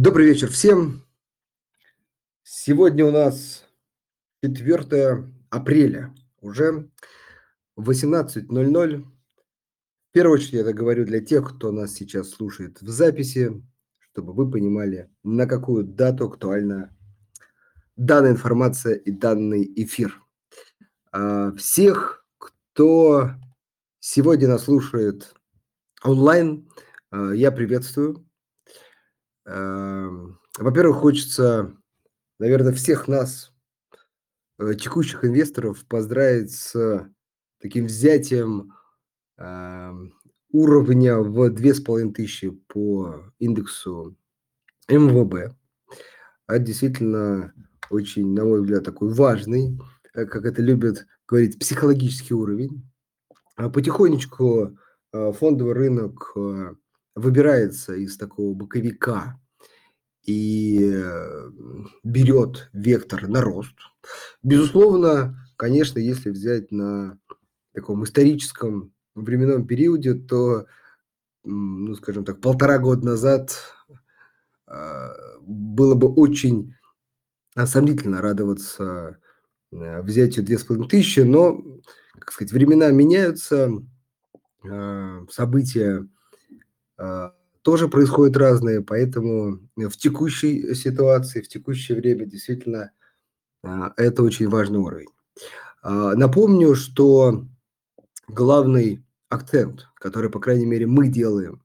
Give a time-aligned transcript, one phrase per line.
[0.00, 1.02] Добрый вечер всем.
[2.44, 3.64] Сегодня у нас
[4.44, 6.88] 4 апреля, уже
[7.76, 9.02] 18.00.
[9.02, 13.60] В первую очередь я это говорю для тех, кто нас сейчас слушает в записи,
[13.98, 16.96] чтобы вы понимали, на какую дату актуальна
[17.96, 20.22] данная информация и данный эфир.
[21.10, 23.32] А, всех, кто
[23.98, 25.34] сегодня нас слушает
[26.04, 26.70] онлайн,
[27.10, 28.27] а, я приветствую.
[29.48, 31.74] Эм, во-первых, хочется,
[32.38, 33.50] наверное, всех нас,
[34.58, 37.10] э, текущих инвесторов, поздравить с
[37.58, 38.74] таким взятием
[39.38, 40.12] эм,
[40.52, 44.16] уровня в 2500 по индексу
[44.86, 45.54] МВБ.
[46.46, 47.54] Это действительно
[47.88, 49.78] очень, на мой взгляд, такой важный,
[50.12, 52.86] э, как это любят говорить, психологический уровень.
[53.56, 54.76] А потихонечку
[55.14, 56.36] э, фондовый рынок
[57.18, 59.38] выбирается из такого боковика
[60.22, 61.50] и э,
[62.04, 63.74] берет вектор на рост.
[64.42, 67.18] Безусловно, конечно, если взять на
[67.72, 70.66] таком историческом временном периоде, то,
[71.44, 73.56] ну, скажем так, полтора года назад
[74.66, 76.74] а, было бы очень
[77.56, 79.18] сомнительно радоваться
[79.72, 81.62] э, взятию 2500, но,
[82.18, 83.70] как сказать, времена меняются,
[85.30, 86.06] события
[87.62, 92.92] тоже происходят разные, поэтому в текущей ситуации, в текущее время действительно
[93.62, 95.08] а, это очень важный уровень.
[95.82, 97.46] А, напомню, что
[98.26, 101.62] главный акцент, который, по крайней мере, мы делаем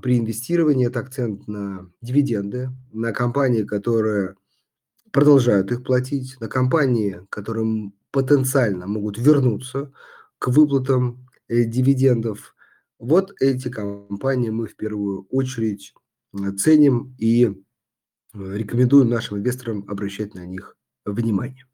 [0.00, 4.36] при инвестировании, это акцент на дивиденды, на компании, которые
[5.12, 9.92] продолжают их платить, на компании, которые потенциально могут вернуться
[10.38, 12.54] к выплатам э, дивидендов–
[12.98, 15.92] вот эти компании мы в первую очередь
[16.58, 17.52] ценим и э,
[18.32, 21.66] рекомендуем нашим инвесторам обращать на них внимание.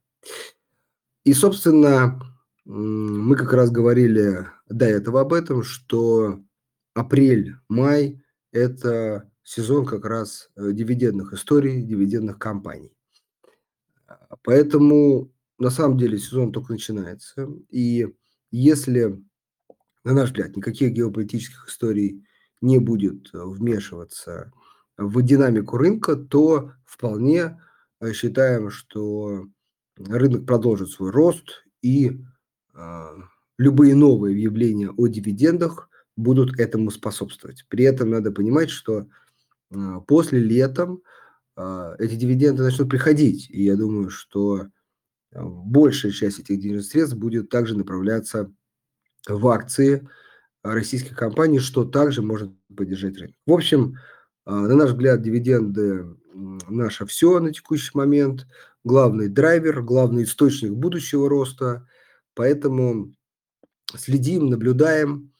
[1.25, 2.21] И, собственно,
[2.65, 6.43] мы как раз говорили до этого об этом, что
[6.95, 12.93] апрель-май– это сезон как раз э, дивидендных историй, дивидендных компаний.
[14.45, 17.49] Поэтому на самом деле сезон только начинается.
[17.71, 18.13] И
[18.51, 19.23] если
[20.05, 22.25] на наш взгляд, никаких геополитических историй
[22.61, 24.53] не будет э, вмешиваться
[24.97, 27.61] в динамику рынка, то вполне
[28.01, 29.47] э, считаем, что
[29.97, 32.21] рынок продолжит свой рост и
[32.75, 33.05] э,
[33.59, 37.65] любые новые явления о дивидендах будут этому способствовать.
[37.69, 39.07] При этом надо понимать, что
[40.07, 41.03] после летом
[41.57, 44.67] эти дивиденды начнут приходить, и я думаю, что
[45.33, 48.53] большая часть этих денежных средств будет также направляться
[49.29, 50.09] в акции
[50.63, 53.37] российских компаний, что также может поддержать рынок.
[53.47, 53.97] В общем,
[54.45, 58.47] а, на наш взгляд, дивиденды наше все на текущий момент,
[58.85, 61.87] главный драйвер, главный источник будущего роста,
[62.35, 63.15] поэтому
[63.95, 65.33] следим, наблюдаем,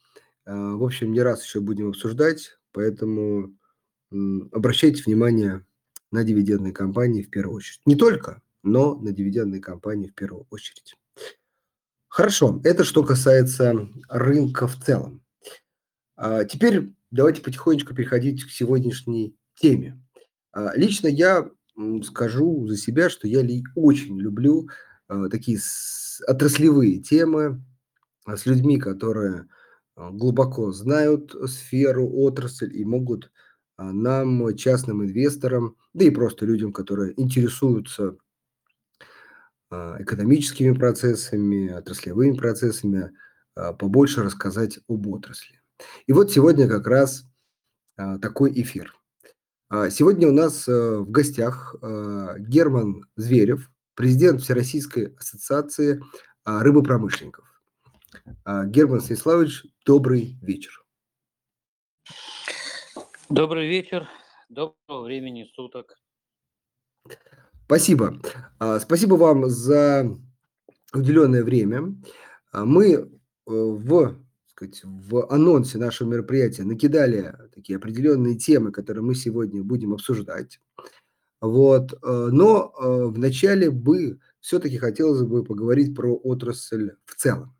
[0.45, 3.55] а, в общем, не раз еще будем обсуждать, поэтому
[4.11, 5.65] обращайте внимание
[6.11, 7.81] на дивидендные компании в первую очередь.
[7.87, 10.95] Не только, но на дивидендные компании в первую очередь.
[12.13, 15.23] Хорошо, это что касается рынка в целом.
[16.15, 19.99] А теперь давайте потихонечку переходить к сегодняшней теме.
[20.53, 21.49] А, лично я
[22.05, 23.41] скажу за себя, что я
[23.75, 24.69] очень люблю
[25.09, 25.59] а, такие
[26.27, 27.65] отраслевые темы
[28.27, 29.47] а, с людьми, которые
[29.97, 33.31] глубоко знают сферу, отрасль и могут
[33.79, 38.17] нам, частным инвесторам, да и просто людям, которые интересуются а,
[39.73, 43.13] экономическими процессами, отраслевыми процессами,
[43.55, 45.61] а, побольше рассказать об отрасли.
[46.07, 47.25] И вот сегодня как раз
[47.97, 48.95] а, такой эфир.
[49.89, 55.99] Сегодня у нас в гостях Герман Зверев, президент Всероссийской ассоциации
[56.45, 57.47] рыбопромышленников.
[58.67, 60.85] Герман Станиславович, добрый вечер.
[63.31, 64.07] Добрый вечер,
[64.51, 66.02] доброго времени суток.
[67.73, 68.21] Спасибо.
[68.59, 70.15] А, спасибо вам за
[70.93, 71.97] уделенное время.
[72.53, 73.07] А, мы э,
[73.47, 80.61] в, сказать, в анонсе нашего мероприятия накидали такие определенные темы, которые мы сегодня будем обсуждать.
[81.41, 81.95] Вот.
[81.95, 87.57] Э, но э, вначале бы все-таки хотелось бы поговорить про отрасль в целом.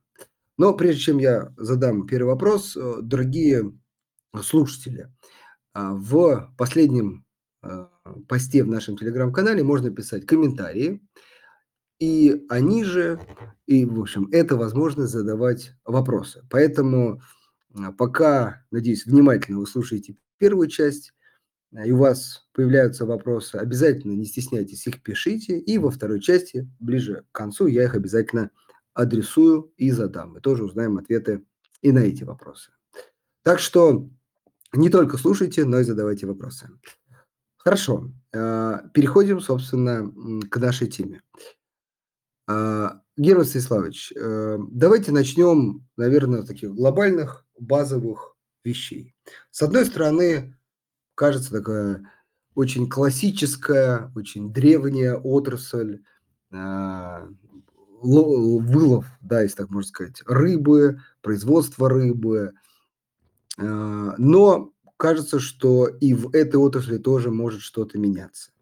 [0.59, 3.73] Но прежде чем я задам первый вопрос, дорогие
[4.43, 5.11] слушатели,
[5.73, 7.25] а, в последнем
[8.29, 11.01] посте в нашем телеграм-канале можно писать комментарии,
[11.99, 13.21] и они же,
[13.67, 16.45] и, в общем, это возможность задавать вопросы.
[16.51, 17.23] Поэтому
[17.75, 21.13] а, пока, надеюсь, внимательно вы слушаете первую часть
[21.85, 25.59] и у вас появляются вопросы, обязательно не стесняйтесь, их пишите.
[25.59, 28.51] И во второй части, ближе к концу, я их обязательно
[28.93, 30.33] адресую и задам.
[30.33, 31.43] Мы тоже узнаем ответы
[31.81, 32.73] и на эти вопросы.
[33.43, 34.11] Так что
[34.75, 36.69] не только слушайте, но и задавайте вопросы.
[37.65, 40.11] Хорошо, э, переходим, собственно,
[40.51, 41.23] к нашей теме.
[42.49, 49.15] А, Герман Станиславович, э, давайте начнем, наверное, с таких глобальных, базовых вещей.
[49.53, 50.57] С одной стороны,
[51.15, 52.11] кажется такая
[52.57, 56.01] очень классическая, очень древняя отрасль,
[58.03, 62.53] вылов, да, если так можно сказать, рыбы, производство рыбы.
[63.57, 68.53] Но кажется, что и в этой отрасли тоже может что-то меняться.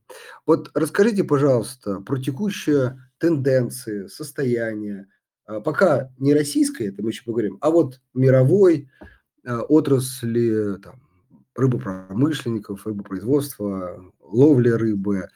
[0.47, 5.07] Вот расскажите, пожалуйста, про текущие тенденции, состояние,
[5.45, 8.89] а, пока не российской, это мы еще поговорим, а вот мировой
[9.45, 11.03] а, отрасли там,
[11.55, 15.29] рыбопромышленников, рыбопроизводства, ловли рыбы.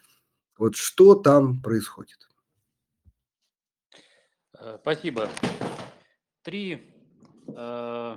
[0.57, 2.31] Вот что там происходит?
[4.59, 5.29] Э, спасибо.
[6.43, 6.81] Три
[7.49, 8.17] э,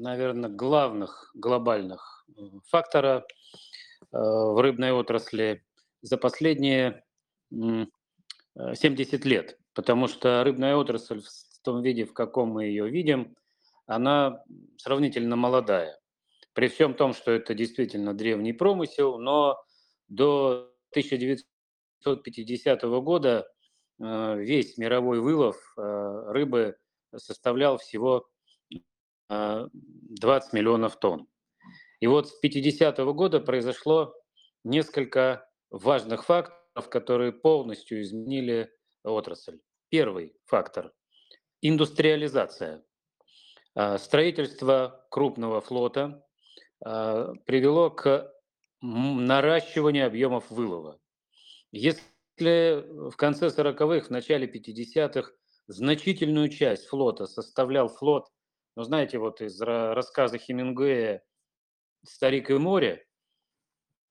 [0.00, 3.26] наверное, главных глобальных э, фактора
[4.00, 5.64] э, в рыбной отрасли
[6.02, 7.04] за последние
[7.50, 13.36] 70 лет, потому что рыбная отрасль в том виде, в каком мы ее видим,
[13.86, 14.42] она
[14.76, 15.98] сравнительно молодая.
[16.54, 19.62] При всем том, что это действительно древний промысел, но
[20.08, 23.46] до 1950 года
[23.98, 26.76] э, весь мировой вылов рыбы
[27.16, 28.29] составлял всего
[29.30, 31.28] 20 миллионов тонн.
[32.00, 34.14] И вот с 50-го года произошло
[34.64, 38.70] несколько важных факторов, которые полностью изменили
[39.04, 39.60] отрасль.
[39.88, 40.92] Первый фактор–
[41.62, 42.84] индустриализация.
[43.74, 46.24] А, строительство крупного флота
[46.84, 48.32] а, привело к
[48.82, 50.98] наращиванию объемов вылова.
[51.70, 52.00] Если
[53.10, 55.30] в конце 40-х, в начале 50-х
[55.66, 58.28] значительную часть флота составлял флот
[58.80, 61.22] ну, знаете, вот из рассказа Хемингуэя
[62.02, 63.06] «Старик и море»,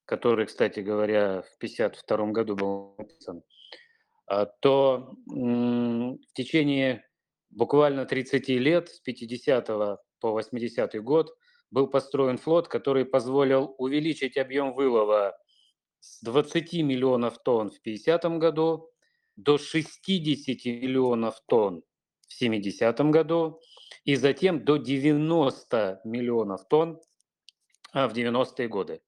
[0.06, 3.42] который, кстати говоря, в 1952 году был написан,
[4.28, 7.04] а, то в течение
[7.50, 9.68] буквально 30 лет, с 50
[10.20, 11.36] по 80 год,
[11.72, 15.36] был построен флот, который позволил увеличить объем вылова
[16.00, 18.92] с 20 миллионов тонн в 50 году
[19.36, 21.82] до 60 миллионов тонн
[22.28, 23.60] в 70 году
[24.10, 27.00] и затем до 90 миллионов тонн
[27.94, 29.04] а, в 90-е годы.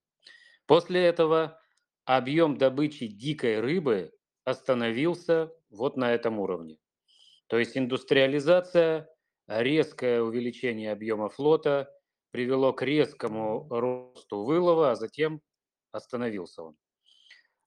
[0.68, 1.60] После этого
[2.06, 4.14] объем добычи дикой рыбы
[4.44, 6.78] остановился вот на этом уровне.
[7.48, 9.10] То есть индустриализация,
[9.48, 11.92] резкое увеличение объема флота
[12.30, 15.42] привело к резкому росту вылова, а затем
[15.92, 16.78] остановился он.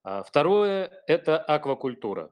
[0.04, 2.30] А второе– это аквакультура.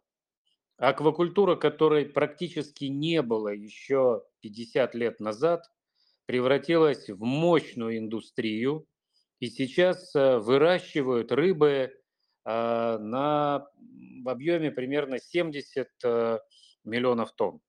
[0.83, 5.71] Аквакультура, которой практически не было еще 50 лет назад,
[6.27, 8.89] превратилась в мощную индустрию,
[9.39, 11.93] и сейчас э, выращивают рыбы
[12.45, 13.69] а, на,
[14.25, 16.39] в объеме примерно 70 э,
[16.83, 17.61] миллионов тонн.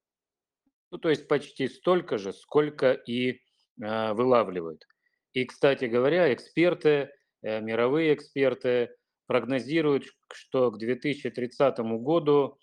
[0.90, 3.42] Ну, то есть почти столько же, сколько и
[3.80, 4.88] а, вылавливают.
[5.34, 7.12] И, кстати говоря, эксперты,
[7.44, 8.96] э, мировые эксперты
[9.28, 12.58] прогнозируют, что к 2030 году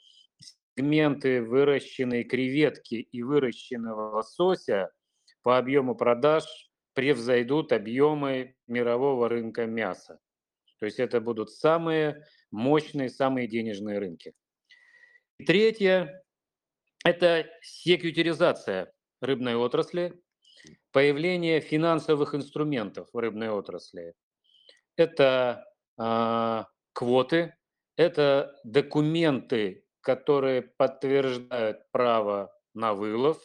[0.80, 4.90] сегменты выращенной креветки и выращенного лосося
[5.42, 6.44] по объему продаж
[6.94, 10.18] превзойдут объемы мирового рынка мяса.
[10.78, 14.32] То есть это будут самые мощные, самые денежные рынки.
[15.38, 16.24] И третье–
[17.04, 20.18] это секьютеризация рыбной отрасли,
[20.92, 24.14] появление финансовых инструментов в рыбной отрасли.
[24.96, 25.64] Это
[25.98, 27.54] э, квоты,
[27.96, 33.38] это документы которые подтверждают право на вылов.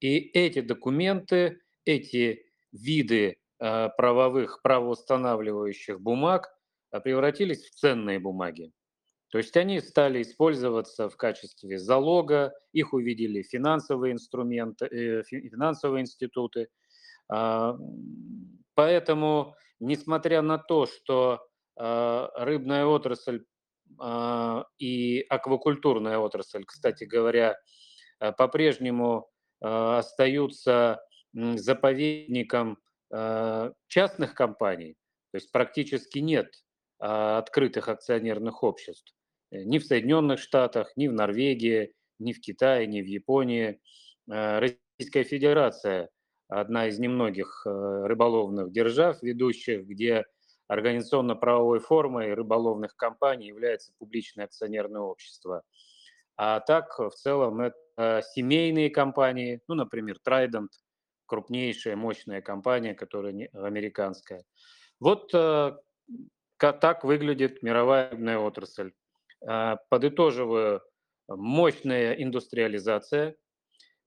[0.00, 6.48] И эти документы, эти виды э, правовых, правоустанавливающих бумаг
[6.92, 8.72] э, превратились в ценные бумаги.
[9.30, 16.68] То есть они стали использоваться в качестве залога, их увидели финансовые инструменты, э, финансовые институты.
[17.32, 17.72] Э,
[18.74, 21.44] поэтому, несмотря на то, что
[21.80, 23.57] рыбная отрасль а,
[24.78, 27.58] и аквакультурная отрасль, кстати говоря,
[28.20, 29.28] э, по-прежнему
[29.60, 31.00] э, остаются
[31.32, 32.78] заповедником
[33.10, 34.94] э, частных компаний,
[35.32, 36.64] то есть практически нет
[37.00, 39.14] а, открытых акционерных обществ
[39.50, 43.80] ни в Соединенных Штатах, ни в Норвегии, ни в Китае, ни в Японии.
[44.26, 46.08] Российская Федерация
[46.48, 50.24] одна из немногих рыболовных держав, ведущих, где
[50.68, 55.62] организационно-правовой формой рыболовных компаний является публичное акционерное общество.
[56.36, 60.68] А так, в целом, это семейные компании, ну, например, Trident,
[61.26, 64.44] крупнейшая, мощная компания, которая американская.
[65.00, 65.76] Вот э,
[66.58, 68.92] так выглядит мировая рыбная отрасль.
[69.46, 70.82] Э, подытоживаю,
[71.28, 73.36] мощная индустриализация,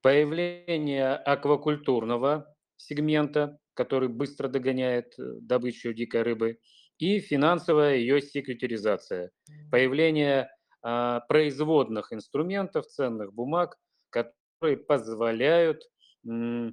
[0.02, 6.60] появление аквакультурного сегмента, который быстро догоняет э, добычу дикой рыбы,
[6.98, 9.32] и финансовая ее секретаризация,
[9.72, 10.50] появление
[10.84, 13.78] а, производных инструментов, ценных бумаг,
[14.10, 15.82] которые позволяют
[16.28, 16.70] а,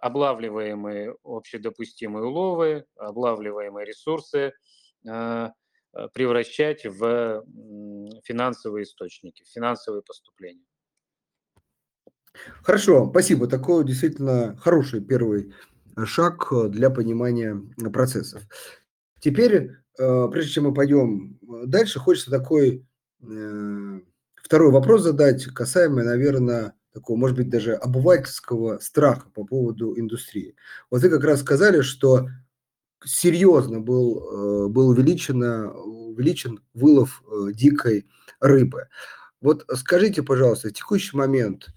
[0.00, 4.54] облавливаемые общедопустимые уловы, облавливаемые ресурсы
[5.06, 5.52] а,
[5.92, 7.44] а превращать в
[8.24, 10.64] финансовые источники, финансовые поступления.
[12.62, 13.46] Хорошо, спасибо.
[13.46, 15.54] Такой действительно хороший первый
[16.04, 17.60] шаг для понимания
[17.92, 18.42] процессов.
[19.20, 22.84] Теперь, прежде чем мы пойдем дальше, хочется такой
[23.30, 24.00] Э,
[24.36, 30.54] второй вопрос задать, касаемый, наверное, такого, может быть, даже обывательского страха по поводу индустрии.
[30.90, 32.28] Вот вы как раз сказали, что
[33.04, 38.06] серьезно был, э, был увеличен, увеличен вылов э, дикой
[38.40, 38.88] рыбы.
[39.40, 41.68] Вот скажите, пожалуйста, в текущий момент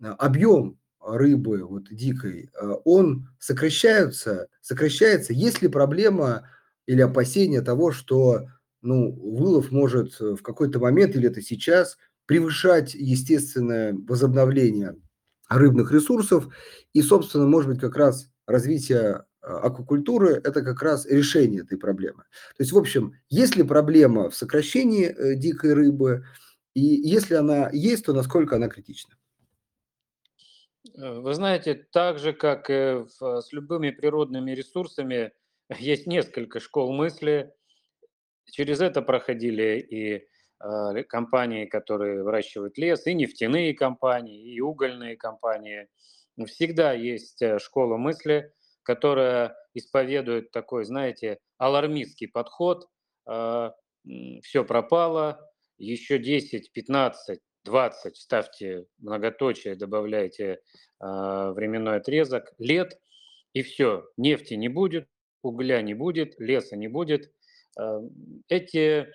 [0.00, 2.50] объем рыбы вот дикой,
[2.84, 6.48] он сокращается, сокращается, есть ли проблема
[6.86, 8.46] или опасение того, что
[8.84, 11.96] ну, вылов может э, в какой-то момент, или это сейчас,
[12.26, 14.94] превышать естественное возобновление
[15.48, 16.48] рыбных ресурсов.
[16.92, 22.24] И, собственно, может быть, как раз развитие а, аквакультуры– это как раз решение этой проблемы.
[22.56, 26.26] То есть, в общем, есть ли проблема в сокращении э, дикой рыбы,
[26.74, 29.14] и если она есть, то насколько она критична?
[30.96, 35.32] Э, вы знаете, так же, как и с любыми природными ресурсами,
[35.78, 37.52] есть несколько школ мысли–
[38.50, 40.26] Через это проходили и
[40.62, 45.88] э, компании, которые выращивают лес, и нефтяные компании, и угольные компании.
[46.46, 52.88] Всегда есть э, школа мысли, которая исповедует такой, знаете, алармистский подход.
[53.28, 53.70] Э,
[54.42, 55.40] все пропало,
[55.78, 60.58] еще 10, 15, 20, ставьте многоточие, добавляйте э,
[61.00, 63.00] временной отрезок, лет,
[63.52, 65.08] и все, нефти не будет,
[65.42, 67.32] угля не будет, леса не будет–
[67.78, 68.00] Э,
[68.48, 69.12] эти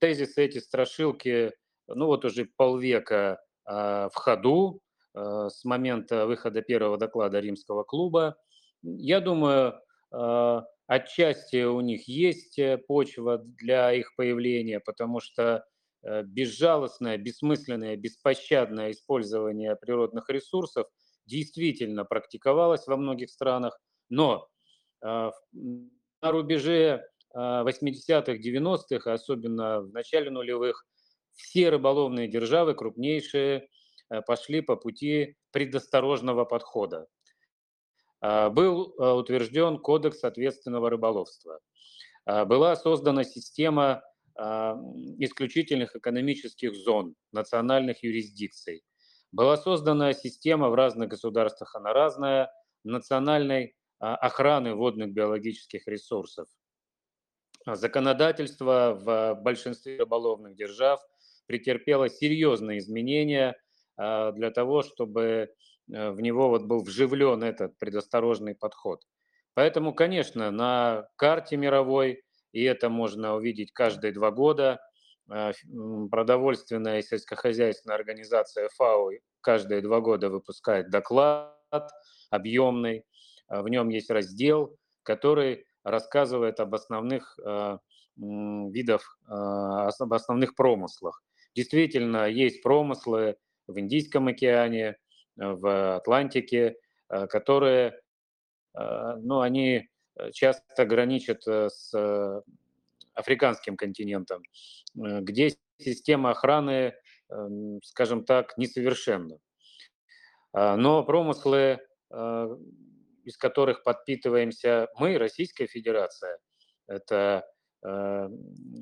[0.00, 1.52] тезисы, эти страшилки,
[1.88, 4.80] ну вот уже полвека а, в ходу
[5.14, 8.36] э, с момента выхода первого доклада Римского клуба.
[8.82, 9.80] Я думаю,
[10.10, 15.64] а, отчасти у них есть э, почва для их появления, потому что
[16.24, 20.86] безжалостное, бессмысленное, беспощадное использование природных ресурсов
[21.24, 24.48] действительно практиковалось во многих странах, но
[25.02, 25.32] на
[26.22, 30.86] рубеже 80-х, 90-х, особенно в начале нулевых,
[31.34, 33.68] все рыболовные державы, крупнейшие,
[34.08, 37.06] э, пошли по пути предосторожного подхода.
[38.22, 41.60] Был э, утвержден кодекс ответственного рыболовства.
[42.24, 44.02] Была создана система
[44.38, 48.82] исключительных экономических зон, национальных юрисдикций.
[49.32, 52.50] Была создана система в разных государствах, она разная,
[52.84, 56.48] национальной охраны водных биологических ресурсов.
[57.66, 61.00] Законодательство в большинстве рыболовных держав
[61.46, 63.56] претерпело серьезные изменения
[63.96, 65.48] а, для того, чтобы
[65.92, 69.02] э, в него вот был вживлен этот предосторожный подход.
[69.54, 72.22] Поэтому, конечно, на карте мировой,
[72.52, 74.80] и это можно увидеть каждые два года,
[75.28, 75.52] а,
[76.10, 79.10] продовольственная и сельскохозяйственная организация ФАО
[79.40, 81.54] каждые два года выпускает доклад
[82.30, 83.04] объемный,
[83.48, 87.78] а, в нем есть раздел, который рассказывает об основных э,
[88.16, 91.22] видах, об основных промыслах.
[91.54, 93.36] Действительно, есть промыслы
[93.68, 94.96] в Индийском океане,
[95.36, 96.76] в Атлантике,
[97.08, 98.00] которые,
[98.74, 99.88] ну, они
[100.32, 102.42] часто граничат с
[103.14, 104.42] африканским континентом,
[104.94, 106.94] где система охраны,
[107.30, 109.38] эм, скажем так, несовершенна.
[110.52, 111.80] Но промыслы
[113.26, 116.38] из которых подпитываемся мы, Российская Федерация.
[116.86, 117.44] Это
[117.84, 118.28] э,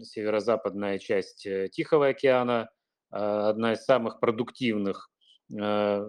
[0.03, 2.69] северо-западная часть э, Тихого океана,
[3.11, 5.11] э, одна из самых продуктивных
[5.51, 6.07] э,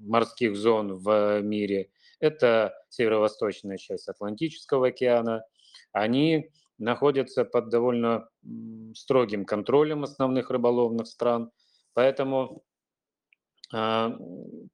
[0.00, 1.90] морских зон в мире.
[2.20, 5.42] Это северо-восточная часть Атлантического океана.
[5.92, 8.28] Они находятся под довольно
[8.94, 11.50] строгим контролем основных рыболовных стран.
[11.94, 12.62] Поэтому
[13.74, 14.08] э,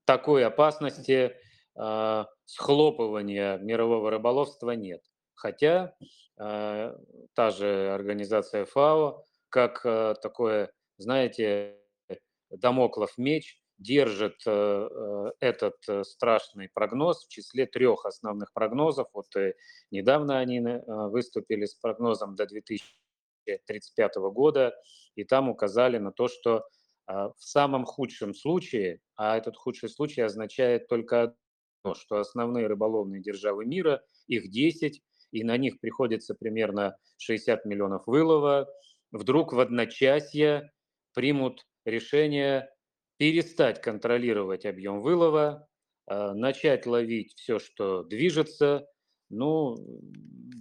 [0.05, 1.35] такой опасности
[1.77, 5.03] а, схлопывания мирового рыболовства нет.
[5.35, 5.95] Хотя
[6.39, 6.97] а,
[7.35, 11.79] та же организация ФАО, как а, такое, знаете,
[12.51, 19.09] домоклов меч, держит э, э, этот э, страшный прогноз в числе трех основных прогнозов.
[19.13, 19.27] Вот
[19.91, 24.75] недавно они выступили с прогнозом до 2035 года,
[25.15, 26.65] и там указали на то, что
[27.07, 31.37] в самом худшем случае, а этот худший случай означает только
[31.95, 38.69] что основные рыболовные державы мира, их 10, и на них приходится примерно 60 миллионов вылова,
[39.13, 40.73] вдруг в одночасье
[41.15, 42.69] примут решение
[43.17, 45.69] перестать контролировать объем вылова,
[46.07, 48.87] а, начать ловить все, что движется.
[49.29, 49.77] Ну,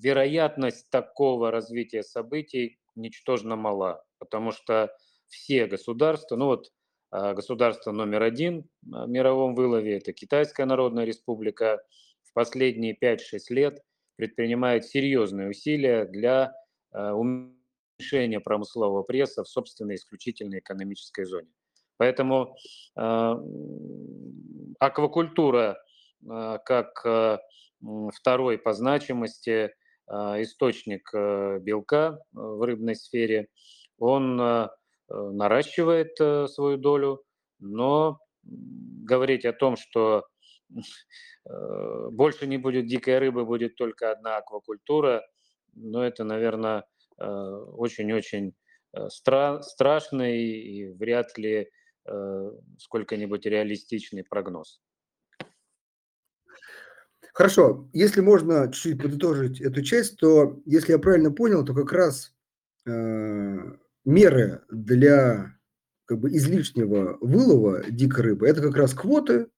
[0.01, 4.95] вероятность такого развития событий ничтожно мала, потому что
[5.27, 6.71] все государства, ну вот
[7.11, 11.83] а, государство номер один в мировом вылове, это Китайская Народная Республика,
[12.23, 13.17] в последние 5-6
[13.49, 13.83] лет
[14.15, 16.53] предпринимает серьезные усилия для
[16.91, 21.49] а, уменьшения промыслового пресса в собственной исключительной экономической зоне.
[21.97, 22.55] Поэтому
[22.97, 23.35] э,
[24.79, 25.77] аквакультура
[26.29, 27.37] э, как э,
[28.13, 29.73] второй по значимости
[30.07, 31.09] источник
[31.63, 33.47] белка в рыбной сфере,
[33.97, 34.37] он
[35.09, 36.15] наращивает
[36.51, 37.23] свою долю,
[37.57, 40.27] но говорить о том, что
[42.11, 45.25] больше не будет дикой рыбы, будет только одна аквакультура,
[45.73, 46.85] но ну, это, наверное,
[47.17, 48.53] очень-очень
[48.95, 51.67] стра- страшный и вряд ли
[52.77, 54.81] сколько-нибудь реалистичный прогноз.
[57.33, 62.33] Хорошо, если можно чуть-чуть подытожить эту часть, то, если я правильно понял, то как раз
[62.85, 65.53] э, меры для
[66.05, 69.49] как бы излишнего вылова дикой рыбы– это как раз квоты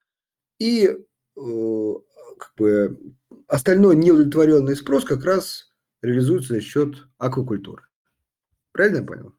[0.57, 1.93] и э,
[2.39, 3.15] как бы
[3.47, 7.83] остальной неудовлетворенный спрос как раз реализуется за счет аквакультуры.
[8.71, 9.33] Правильно я понял?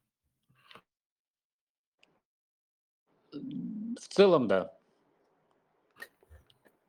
[3.32, 4.73] В целом, да.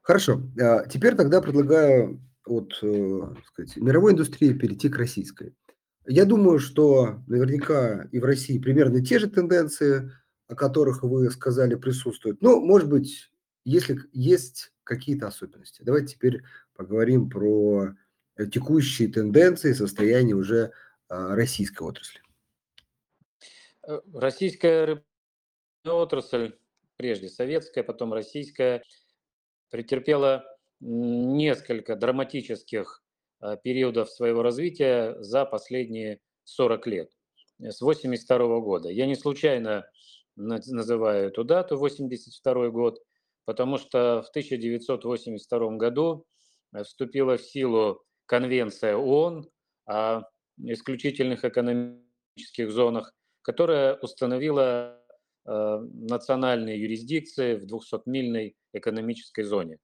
[0.02, 0.42] Хорошо.
[0.60, 5.56] А, теперь тогда предлагаю от э, сказать, мировой индустрии перейти к российской.
[6.08, 10.12] Я думаю, что наверняка и в России примерно те же тенденции,
[10.48, 12.42] о которых вы сказали, присутствуют.
[12.42, 13.32] Но, может быть,
[13.64, 15.84] если есть какие-то особенности.
[15.84, 16.42] Давайте теперь
[16.76, 17.94] поговорим про
[18.52, 20.72] текущие тенденции, состояние уже
[21.10, 22.22] а, российской отрасли.
[23.88, 26.58] Э, российская рыбная отрасль,
[27.00, 28.84] прежде советская, потом российская,
[29.70, 30.44] претерпела
[30.82, 33.02] несколько драматических
[33.40, 37.10] а, периодов своего развития за последние 40 лет,
[37.60, 38.90] с 1982 года.
[38.90, 39.90] Я не случайно
[40.36, 43.00] называю эту дату, 1982 год,
[43.46, 46.26] потому что в 1982 году
[46.74, 49.50] э, вступила в силу Конвенция ООН
[49.86, 50.24] о
[50.58, 54.99] исключительных экономических зонах, которая установила
[55.50, 59.78] э, национальные юрисдикции в 200-мильной экономической зоне.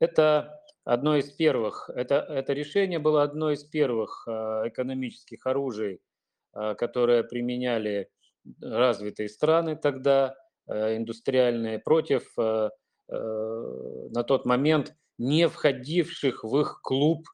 [0.00, 4.32] Это одно из первых, это, это решение было одно из первых э,
[4.68, 6.00] экономических оружий,
[6.54, 8.08] э, которые применяли
[8.60, 10.34] развитые страны тогда,
[10.66, 12.70] индустриальные, против на
[14.26, 17.26] тот момент не входивших в их клуб,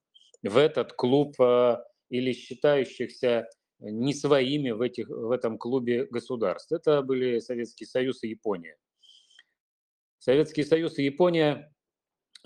[0.43, 1.35] в этот клуб
[2.11, 3.49] или считающихся
[3.81, 6.73] не своими в, этих, в этом клубе государств.
[6.73, 8.77] Это были Советский Союз и Япония.
[10.19, 11.73] Советский Союз и Япония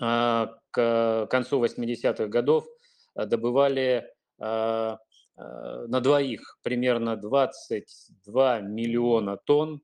[0.00, 2.66] а, к концу 80-х годов
[3.14, 4.08] а, добывали
[4.40, 4.98] а,
[5.36, 9.82] на двоих примерно 22 миллиона тонн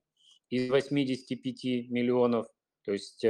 [0.49, 2.47] из 85 миллионов,
[2.85, 3.25] то есть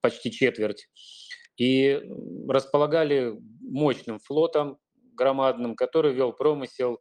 [0.00, 0.88] почти четверть,
[1.56, 2.02] и
[2.48, 3.38] располагали
[3.72, 4.78] мощным флотом
[5.14, 7.00] громадным, который вел промысел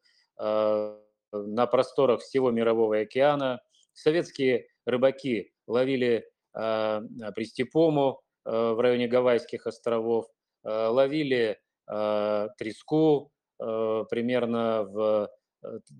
[1.31, 3.61] на просторах всего Мирового океана.
[3.93, 6.25] Советские рыбаки ловили
[6.57, 7.01] э,
[7.35, 10.25] Пристепому э, в районе Гавайских островов,
[10.63, 15.29] э, ловили э, треску э, примерно в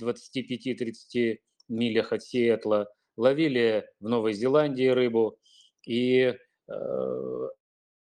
[0.02, 1.38] 25-30
[1.70, 5.38] милях от Сиэтла, ловили в Новой Зеландии рыбу.
[5.86, 6.34] И
[6.68, 7.50] э,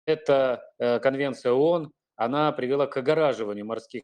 [0.07, 4.03] эта э, конвенция ООН, она привела к огораживанию морских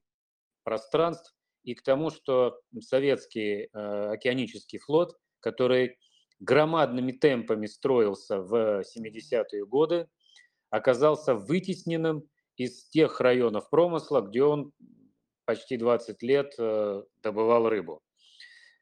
[0.63, 5.99] пространств и к тому, что советский э, океанический флот, который
[6.39, 10.07] громадными темпами строился в 70-е годы,
[10.71, 12.23] оказался вытесненным
[12.57, 14.73] из тех районов промысла, где он
[15.45, 18.01] почти 20 лет э, добывал рыбу.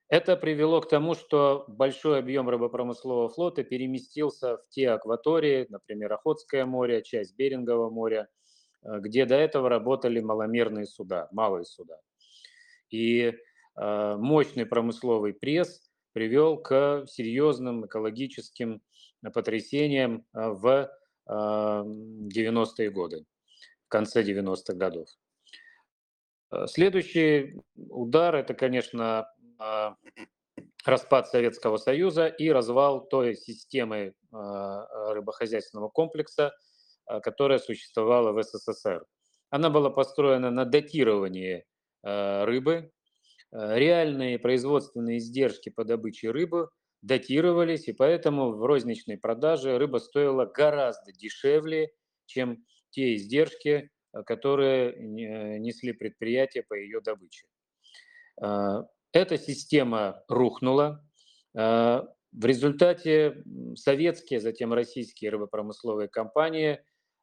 [0.08, 6.66] Это привело к тому, что большой объем рыбопромыслового флота переместился в те акватории, например, Охотское
[6.66, 8.28] море, часть Берингового моря,
[8.82, 11.98] где до этого работали маломерные суда, малые суда.
[12.90, 13.32] И
[13.76, 18.82] э, мощный промысловый пресс привел к серьезным экологическим
[19.32, 20.90] потрясениям э, в
[21.28, 23.24] 90-е годы,
[23.86, 25.08] в конце 90-х годов.
[26.66, 29.28] Следующий удар– это, конечно,
[30.84, 36.52] распад Советского Союза и развал той системы рыбохозяйственного комплекса,
[37.20, 39.04] которая существовала в СССР.
[39.50, 41.64] Она была построена на датировании
[42.02, 42.90] рыбы.
[43.52, 46.70] Реальные производственные издержки по добыче рыбы
[47.02, 51.92] датировались, и поэтому в розничной продаже рыба стоила гораздо дешевле,
[52.26, 53.90] чем те издержки,
[54.24, 57.46] которые несли предприятия по ее добыче.
[59.12, 61.04] Эта система рухнула.
[61.54, 63.42] А, в результате
[63.74, 66.82] советские, затем российские рыбопромысловые компании а,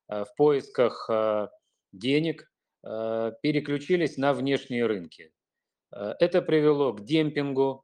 [0.10, 1.50] в поисках а,
[1.92, 5.34] денег переключились на внешние рынки.
[5.92, 7.84] Это привело к демпингу,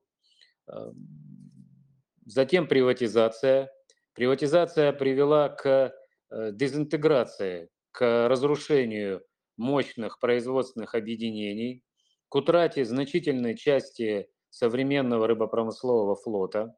[2.26, 3.70] затем приватизация.
[4.14, 5.94] Приватизация привела к
[6.32, 9.22] дезинтеграции, к разрушению
[9.58, 11.84] мощных производственных объединений,
[12.30, 16.76] к утрате значительной части современного рыбопромыслового флота.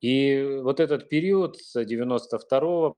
[0.00, 2.94] И вот этот период с 92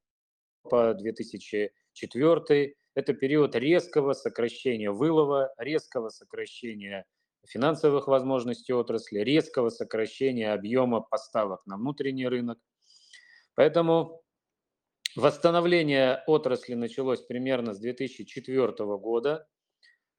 [0.62, 7.06] по 2004 это период резкого сокращения вылова, резкого сокращения
[7.46, 12.58] финансовых возможностей отрасли, резкого сокращения объема поставок на внутренний рынок.
[13.54, 14.22] Поэтому
[15.16, 19.46] восстановление отрасли началось примерно с 2004 года.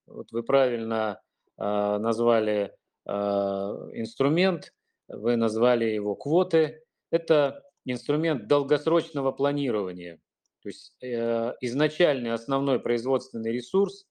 [0.08, 1.22] Вот вы правильно
[1.58, 2.76] а, назвали
[3.06, 4.74] а, инструмент,
[5.08, 6.84] вы назвали его квоты.
[7.12, 10.20] Это инструмент долгосрочного планирования.
[10.62, 14.06] То есть э, изначальный основной производственный ресурс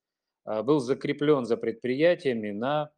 [0.44, 2.90] а, был закреплен за предприятиями на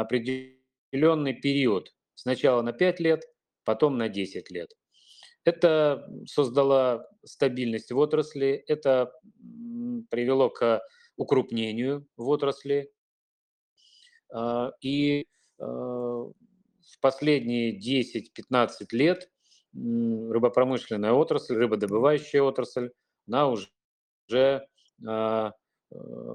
[0.00, 1.94] определенный период.
[2.14, 3.24] Сначала на 5 лет,
[3.64, 4.72] потом на 10 лет.
[5.44, 9.12] Это создало стабильность в отрасли, это
[10.10, 10.82] привело к
[11.16, 12.92] укрупнению в отрасли,
[14.32, 15.26] а, и
[15.58, 19.30] а, в последние 10-15 лет
[19.76, 22.90] рыбопромышленная отрасль, рыбодобывающая отрасль,
[23.26, 24.66] она уже
[25.06, 25.52] а,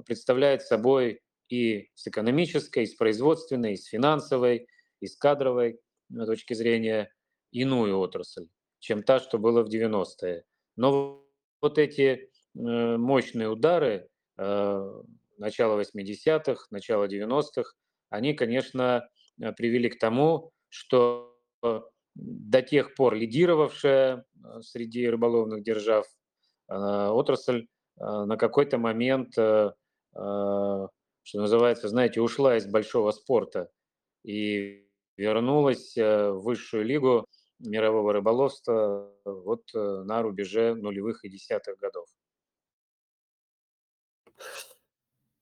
[0.06, 4.66] представляет собой и с экономической, и с производственной, и с финансовой,
[5.00, 5.80] и с кадровой
[6.26, 7.12] точки зрения
[7.50, 8.46] иную отрасль,
[8.78, 10.44] чем та, что было в 90-е.
[10.76, 11.24] Но
[11.60, 17.74] вот эти мощные удары начала 80-х, начала 90-х,
[18.10, 19.08] они, конечно,
[19.40, 21.34] э, привели к тому, что
[22.14, 26.06] до тех пор лидировавшая э, среди рыболовных держав
[26.68, 27.66] э, отрасль
[27.98, 30.88] на какой-то момент, что
[31.34, 33.70] называется, знаете, ушла из большого спорта
[34.24, 37.26] и вернулась в высшую лигу
[37.60, 42.08] мирового рыболовства вот на рубеже нулевых и десятых годов.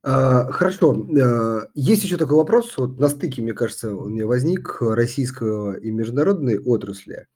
[0.02, 1.06] А, хорошо.
[1.20, 5.90] А, есть еще такой вопрос, вот на стыке, мне кажется, у меня возник российского и
[5.90, 7.26] международной отрасли.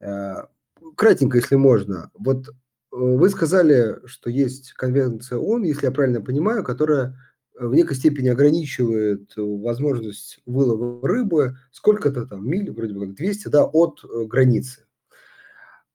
[0.00, 0.48] А,
[0.96, 2.10] кратенько, если можно.
[2.14, 2.52] Вот э,
[2.92, 7.16] вы сказали, что есть конвенция ООН, если я правильно понимаю, которая
[7.58, 13.64] в некой степени ограничивает возможность вылова рыбы сколько-то там миль, вроде бы как 200, да,
[13.64, 14.86] от э, границы.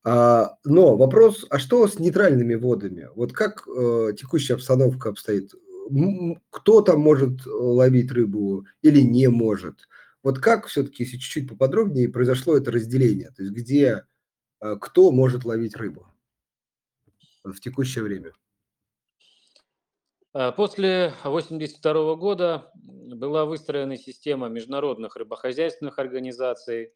[0.06, 0.56] Но
[0.96, 3.10] вопрос, а что с нейтральными водами?
[3.14, 5.52] Вот как э, текущая обстановка обстоит?
[6.50, 9.88] Кто там может э, ловить рыбу или не может.
[10.24, 13.32] Вот как все-таки, если чуть-чуть поподробнее, произошло это разделение?
[13.32, 14.06] То есть где
[14.62, 16.08] э, кто может ловить рыбу
[17.44, 18.34] в текущее время?
[20.34, 26.94] Э, после 1982 года была выстроена система международных рыбохозяйственных организаций,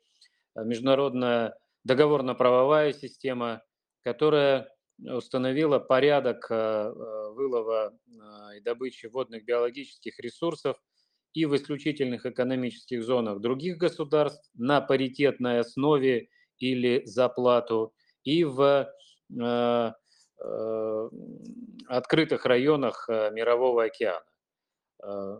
[0.56, 3.64] международная договорно-правовая система,
[4.04, 4.70] которая
[5.04, 10.78] установила порядок э, э, вылова э, и добычи водных биологических ресурсов
[11.34, 18.94] и в исключительных экономических зонах других государств на паритетной основе или за плату, и в
[21.88, 24.26] открытых районах Мирового океана.
[25.00, 25.40] К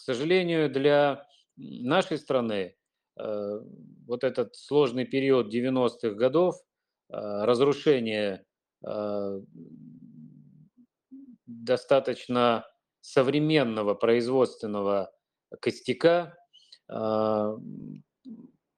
[0.00, 2.76] сожалению, для нашей страны
[3.16, 6.69] вот этот сложный период 90-х годов– Э,
[7.12, 8.44] разрушение
[8.86, 9.40] э,
[11.46, 12.66] достаточно
[13.00, 15.12] современного производственного
[15.60, 16.36] костяка
[16.88, 17.56] а,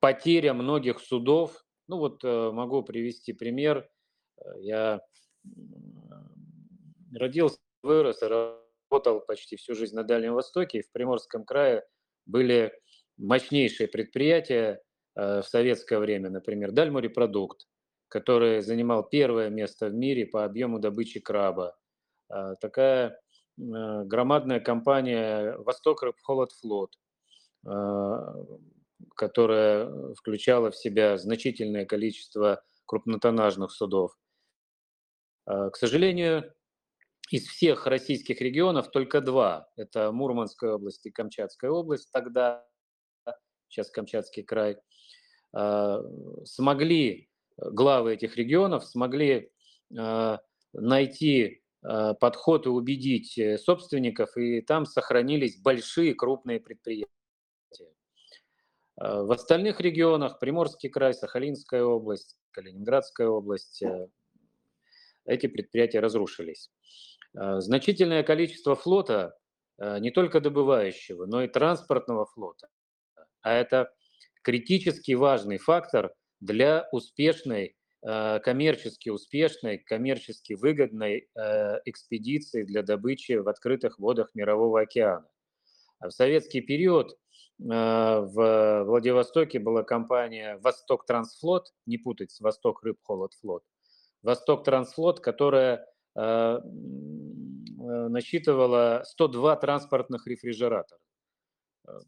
[0.00, 1.64] потеря многих судов.
[1.88, 3.88] Ну вот э, могу привести пример.
[4.58, 5.00] Я
[7.14, 11.84] родился, вырос, работал почти всю жизнь на Дальнем Востоке, и в Приморском крае
[12.26, 12.72] были
[13.16, 14.82] мощнейшие предприятия
[15.14, 17.66] э, в советское время, например, Дальморепродукт,
[18.12, 21.74] который занимал первое место в мире по объему добычи краба.
[22.28, 23.14] Э, такая э,
[23.56, 26.98] громадная компания «Восток Рыбхолодфлот»,
[29.14, 34.18] которая включала в себя значительное количество крупнотоннажных судов.
[35.46, 36.52] К сожалению,
[37.30, 39.68] из всех российских регионов только два.
[39.76, 42.66] Это Мурманская область и Камчатская область тогда,
[43.68, 44.76] сейчас Камчатский край,
[45.52, 46.02] а,
[46.44, 49.50] смогли, главы этих регионов смогли
[49.96, 50.40] а,
[50.72, 57.08] найти а, подход и убедить э, собственников, и там сохранились большие крупные предприятия.
[58.96, 64.08] В остальных регионах, Приморский край, Сахалинская область, Калининградская область, э,
[65.24, 66.70] эти предприятия разрушились.
[67.34, 69.34] Э, значительное количество флота,
[69.78, 72.68] э, не только добывающего, но и транспортного флота.
[73.40, 73.92] А это
[74.42, 81.28] критически важный фактор для успешной, э, коммерчески успешной, коммерчески выгодной
[81.84, 85.28] экспедиции для добычи в открытых водах Мирового океана.
[86.00, 87.16] В советский период
[87.58, 93.62] в Владивостоке была компания «Восток Трансфлот», не путать с «Восток Рыбхолод Флот»,
[94.22, 95.86] «Восток Трансфлот», которая
[97.82, 101.00] Э, насчитывала 102 транспортных рефрижератора.
[101.88, 101.98] Э,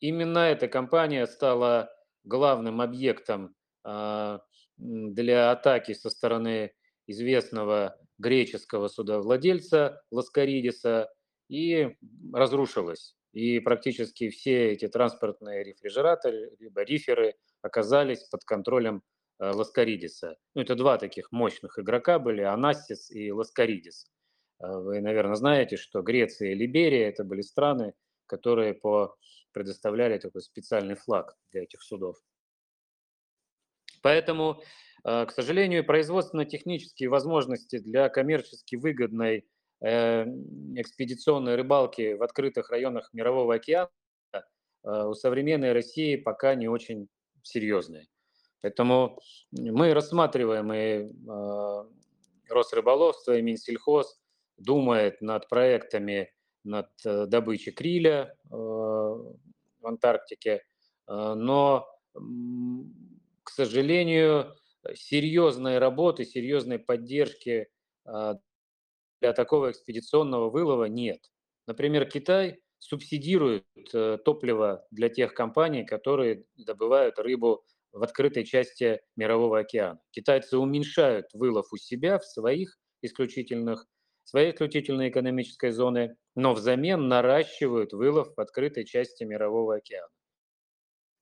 [0.00, 1.90] именно эта компания стала
[2.24, 4.38] главным объектом э,
[4.76, 6.72] для атаки со стороны
[7.06, 11.12] известного греческого судовладельца Ласкаридиса
[11.48, 11.96] и
[12.32, 13.16] разрушилась.
[13.32, 19.02] И практически все эти транспортные рефрижераторы, либо риферы оказались под контролем
[19.40, 20.36] Э, Ласкаридиса.
[20.54, 24.06] Ну, это два таких мощных игрока были, Анастис и Ласкаридис.
[24.60, 27.94] Э, вы, наверное, знаете, что Греция и Либерия– это были страны,
[28.26, 29.16] которые по
[29.54, 32.18] предоставляли такой специальный флаг для этих судов.
[34.02, 34.62] Поэтому,
[35.04, 39.46] э, к сожалению, производственно-технические возможности для коммерчески выгодной
[39.80, 43.90] экспедиционной рыбалки в открытых районах Мирового океана
[44.82, 47.08] у современной России пока не очень
[47.42, 48.08] серьезные.
[48.64, 49.18] Поэтому
[49.52, 51.84] мы рассматриваем и э,
[52.48, 54.18] Росрыболовство, и Минсельхоз
[54.56, 56.32] думает над проектами
[56.64, 60.62] над э, добычей криля э, в Антарктике,
[61.06, 61.86] э, но,
[63.42, 64.54] к сожалению,
[64.94, 67.68] серьезной работы, серьезной поддержки
[68.04, 71.32] для такого экспедиционного вылова нет.
[71.66, 73.64] Например, Китай субсидирует
[74.24, 80.00] топливо для тех компаний, которые добывают рыбу в открытой части Мирового океана.
[80.10, 83.86] Китайцы уменьшают вылов у себя в своих исключительных,
[84.24, 90.08] своей исключительной экономической зоны, но взамен наращивают вылов в открытой части Мирового океана.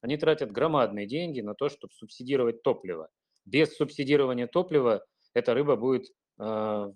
[0.00, 3.08] Они тратят громадные деньги на то, чтобы субсидировать топливо.
[3.44, 6.06] Без субсидирования топлива эта рыба будет
[6.40, 6.92] э,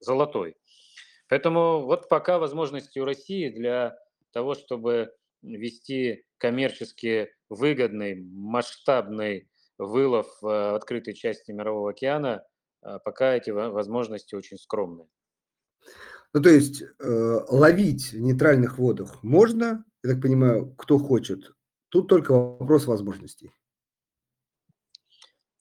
[0.00, 0.56] золотой.
[1.28, 3.96] Поэтому вот пока возможности у России для
[4.32, 12.44] того, чтобы вести коммерчески выгодный, масштабный вылов в открытой части Мирового океана,
[12.82, 15.08] а, пока эти возможности очень скромные.
[16.32, 21.54] Ну, то есть э, ловить в нейтральных водах можно, я так понимаю, кто хочет.
[21.88, 23.50] Тут только вопрос возможностей.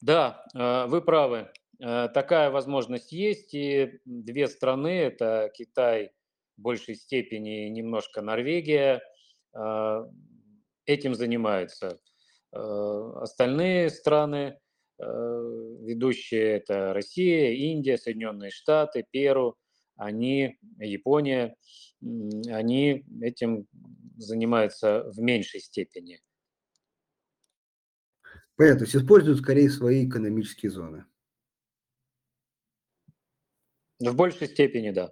[0.01, 1.49] Да, э, вы правы.
[1.79, 6.11] Э, такая возможность есть, и две страны, это Китай
[6.57, 9.01] в большей степени, немножко Норвегия,
[9.53, 10.05] э,
[10.85, 11.99] этим занимаются.
[12.51, 14.59] Остальные страны,
[14.99, 19.57] ведущие это Россия, Индия, Соединенные Штаты, Перу,
[19.95, 21.55] они, Япония,
[22.01, 23.67] они этим
[24.17, 26.19] занимаются в меньшей степени.
[28.55, 31.05] Понятно, то есть используют скорее свои экономические зоны.
[33.99, 35.11] В большей степени, да.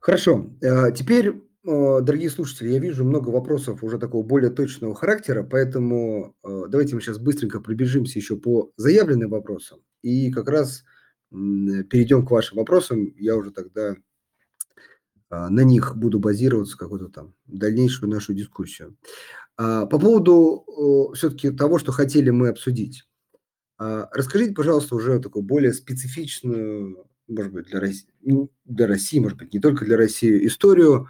[0.00, 0.50] Хорошо.
[0.60, 6.62] Э, теперь дорогие слушатели, я вижу много вопросов уже такого более точного характера, поэтому э,
[6.68, 10.84] давайте мы сейчас быстренько пробежимся еще по заявленным вопросам и как раз
[11.32, 13.14] перейдем к вашим вопросам.
[13.16, 13.96] Я уже тогда
[15.30, 18.96] а, на них буду базироваться какую-то там дальнейшую нашу дискуссию.
[19.56, 23.04] А, по поводу все-таки того, что хотели мы обсудить.
[23.78, 29.38] А, расскажите, пожалуйста, уже такую более специфичную, может быть, для России, ну, для России, может
[29.38, 31.08] быть, не только для России, историю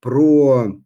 [0.00, 0.80] про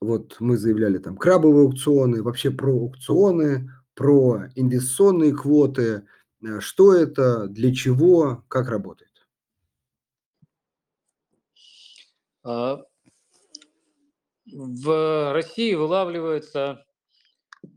[0.00, 6.04] вот мы заявляли там крабовые аукционы, вообще про аукционы, про инвестиционные квоты.
[6.42, 9.10] Э, что это, для чего, как работает?
[12.42, 12.78] А,
[14.52, 16.86] в России вылавливается
[17.62, 17.68] э,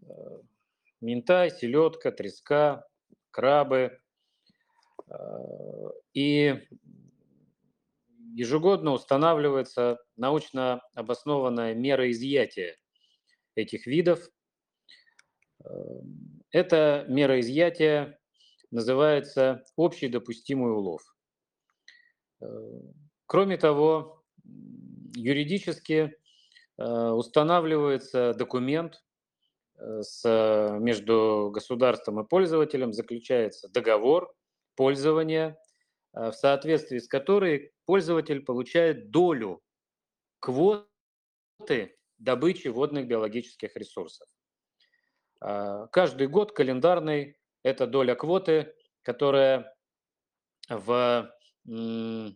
[1.01, 2.87] минтай, селедка, треска,
[3.31, 3.99] крабы.
[5.09, 6.65] А, и
[8.33, 12.77] ежегодно устанавливается научно обоснованная мера изъятия
[13.55, 14.27] этих видов.
[16.49, 18.19] Эта мера изъятия
[18.73, 21.01] называется общий допустимый улов.
[22.41, 22.45] Э,
[23.27, 24.23] кроме того,
[25.15, 26.15] юридически
[26.77, 29.03] э, устанавливается документ
[29.77, 34.33] э, с, между государством и пользователем, заключается договор
[34.75, 35.57] пользования,
[36.13, 39.63] в соответствии с которой пользователь получает долю
[40.39, 44.27] квоты добычи водных биологических ресурсов.
[45.39, 49.73] Каждый год календарный– это доля квоты, которая
[50.69, 51.31] в,
[51.67, 52.29] э,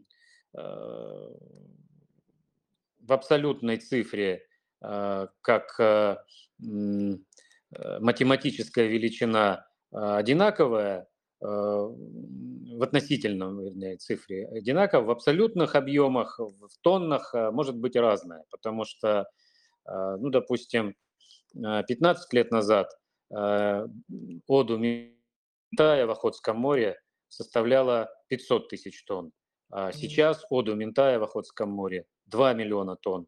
[2.99, 4.43] в абсолютной цифре,
[4.81, 6.17] а, как э,
[7.99, 11.07] математическая величина одинаковая,
[11.39, 19.29] в относительном вернее, цифре одинаково, в абсолютных объемах, в тоннах может быть разное, потому что,
[19.85, 20.95] ну, допустим,
[21.53, 22.89] 15 лет назад
[23.29, 24.77] оду
[25.71, 29.31] Ментая в Охотском море составляла 500 тысяч тонн,
[29.69, 33.27] а сейчас оду Ментая в Охотском море 2 миллиона тонн.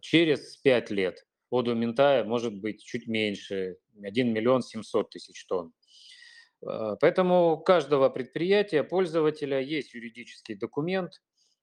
[0.00, 5.72] Через 5 лет оду Ментая может быть чуть меньше, 1 миллион 700 тысяч тонн.
[6.64, 11.12] А, поэтому у каждого предприятия, пользователя есть юридический документ.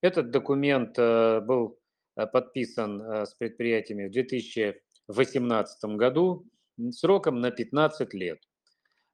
[0.02, 1.80] Этот документ э, был
[2.16, 6.46] э, подписан э, с предприятиями в 2018 году
[6.92, 8.40] сроком на 15 лет.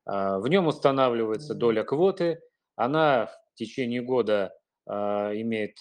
[0.09, 2.41] А, в нем устанавливается доля квоты.
[2.75, 4.53] Она в течение года
[4.85, 5.79] а, имеет,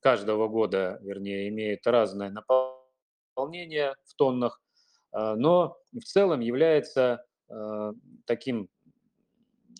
[0.00, 4.60] каждого года, вернее, имеет разное наполнение в тоннах,
[5.12, 7.24] но в целом является
[8.26, 8.68] таким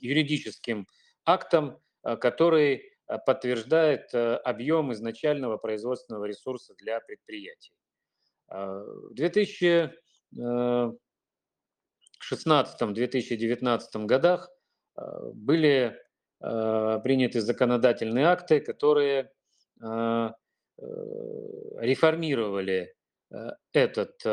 [0.01, 0.87] юридическим
[1.25, 7.73] актом, э, который э, подтверждает э, объем изначального производственного ресурса для предприятий.
[8.49, 9.15] В
[12.21, 14.51] 2016-2019 годах
[15.35, 15.97] были
[16.39, 19.31] приняты законодательные акты, которые
[21.79, 22.95] реформировали
[23.73, 24.25] этот,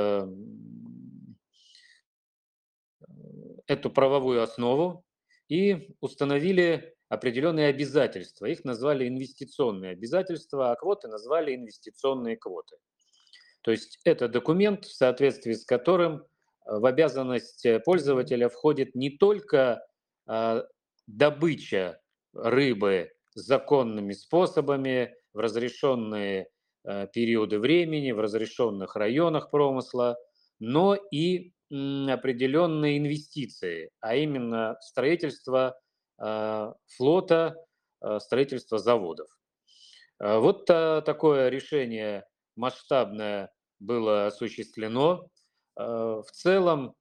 [3.67, 5.06] эту правовую основу
[5.50, 8.45] и установили определенные обязательства.
[8.47, 12.78] Их назвали инвестиционные обязательства, а квоты назвали инвестиционные квоты.
[13.62, 16.37] То есть это документ, в соответствии с которым э,
[16.68, 19.86] в обязанность пользователя входит не только
[20.28, 20.64] а,
[21.08, 22.00] добыча
[22.34, 26.48] рыбы законными способами в разрешенные
[26.84, 30.18] э, периоды времени, в разрешенных районах промысла,
[30.60, 35.78] но и определенные инвестиции, а именно строительство
[36.18, 37.58] флота,
[38.20, 39.28] строительство заводов.
[40.20, 42.26] Вот такое решение
[42.56, 45.30] масштабное было осуществлено.
[45.78, 46.96] В целом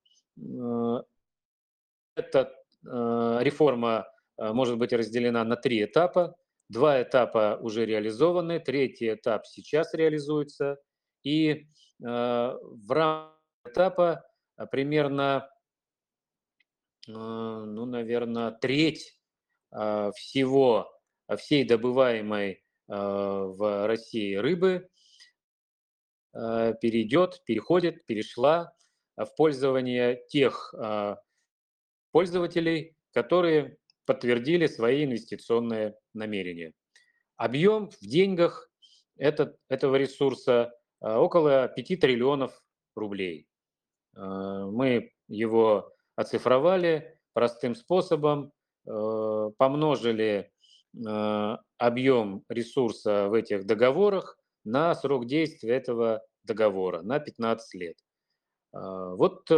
[2.14, 4.06] эта реформа
[4.38, 6.36] может быть разделена на три этапа.
[6.68, 10.78] Два этапа уже реализованы, третий этап сейчас реализуется.
[11.22, 11.66] И
[11.98, 13.32] в рамках
[13.64, 14.24] этапа
[14.70, 15.48] примерно,
[17.06, 19.18] ну, наверное, треть
[19.70, 20.92] всего,
[21.38, 24.88] всей добываемой в России рыбы
[26.80, 28.72] перейдет, переходит, перешла
[29.16, 30.74] в пользование тех
[32.12, 36.74] пользователей, которые подтвердили свои инвестиционные намерения.
[37.36, 38.70] Объем в деньгах
[39.16, 42.62] этот, этого ресурса около 5 триллионов
[42.94, 43.48] рублей.
[44.16, 48.52] Э, мы его оцифровали простым способом,
[48.86, 50.50] э, помножили
[50.94, 57.96] э, объем ресурса в этих договорах на срок действия этого договора, на 15 лет.
[58.72, 59.48] Вот,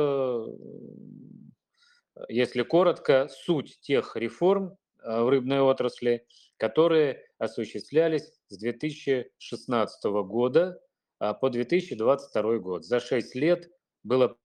[2.29, 10.81] если коротко, суть тех реформ в рыбной отрасли, которые осуществлялись с 2016 года
[11.19, 12.85] по 2022 год.
[12.85, 13.71] За 6 лет
[14.03, 14.37] было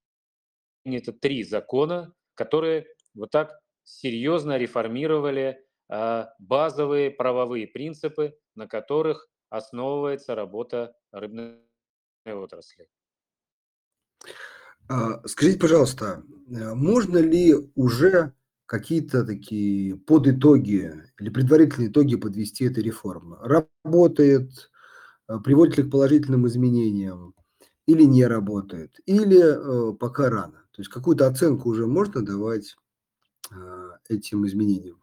[0.84, 10.34] принято три закона, которые вот так серьезно реформировали а, базовые правовые принципы, на которых основывается
[10.34, 11.60] работа рыбной
[12.26, 12.88] отрасли.
[14.90, 18.34] А, скажите, пожалуйста, э, можно ли уже
[18.66, 23.38] какие-то такие подытоги или предварительные итоги подвести этой реформы?
[23.42, 24.72] Работает,
[25.30, 27.36] э, приводит ли к положительным изменениям
[27.86, 30.66] или не работает, или э, пока рано?
[30.72, 32.76] То есть какую-то оценку уже можно давать
[34.10, 35.00] этим изменениям?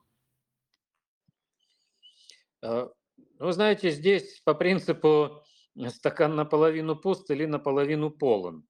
[3.40, 5.42] Э, Вы знаете, здесь по принципу
[5.88, 8.66] стакан наполовину пуст или наполовину полон.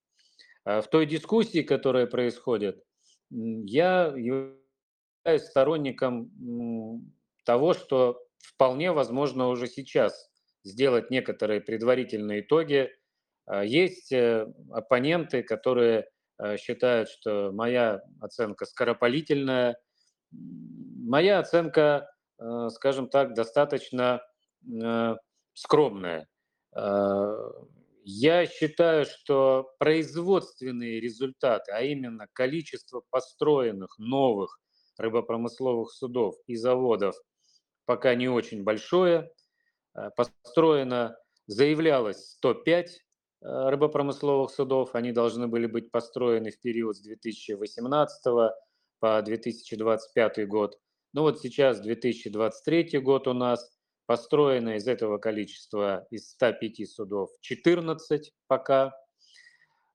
[0.65, 2.83] Э, В той дискуссии, которая происходит,
[3.31, 6.31] я являюсь сторонником
[7.45, 10.31] того, что вполне возможно уже сейчас
[10.65, 12.91] сделать некоторые предварительные итоги.
[13.47, 16.09] Э, Есть э, оппоненты, которые
[16.39, 19.77] э, считают, что моя оценка скоропалительная.
[20.33, 24.23] Моя оценка, э, скажем так, достаточно
[24.67, 25.17] э,
[25.55, 26.29] скромная.
[26.77, 27.33] Э,
[28.05, 34.59] Я считаю, что производственные результаты, а именно количество построенных новых
[34.99, 37.17] рыбопромысловых судов и заводов
[37.87, 39.31] пока не очень большое.
[39.97, 42.91] Э, Построено, заявлялось 105
[43.43, 44.95] э, рыбопромысловых судов.
[44.95, 48.53] Они должны были быть построены в период с 2018
[49.01, 50.79] по 2025 год.
[51.13, 53.71] Ну вот сейчас 2023 год у нас.
[54.11, 58.93] Построено из этого количества, из 105 судов, 14 пока.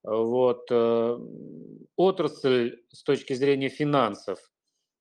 [0.03, 0.71] Вот.
[0.71, 1.17] э,
[1.97, 4.39] Отрасль с точки зрения финансов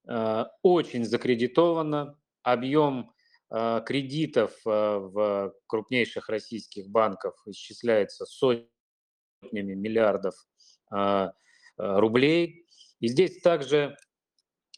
[0.09, 2.19] э, очень закредитована.
[2.43, 3.13] Объем
[3.53, 8.67] э, кредитов в крупнейших российских банках исчисляется сотнями
[9.75, 10.35] миллиардов
[11.77, 12.67] рублей.
[12.99, 13.97] И здесь также,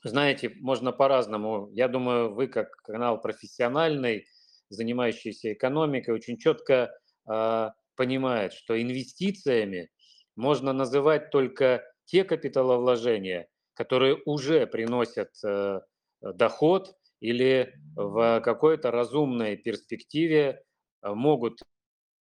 [0.09, 1.71] знаете, можно по-разному.
[1.73, 4.27] Я думаю, вы как канал профессиональный,
[4.69, 6.93] занимающийся экономикой, очень четко
[7.29, 9.91] э, понимает, что инвестициями
[10.37, 15.81] можно называть только те капиталовложения, которые уже приносят э,
[16.21, 20.63] доход или в какой-то разумной перспективе
[21.03, 21.61] э, могут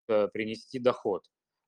[0.08, 1.24] э, принести доход.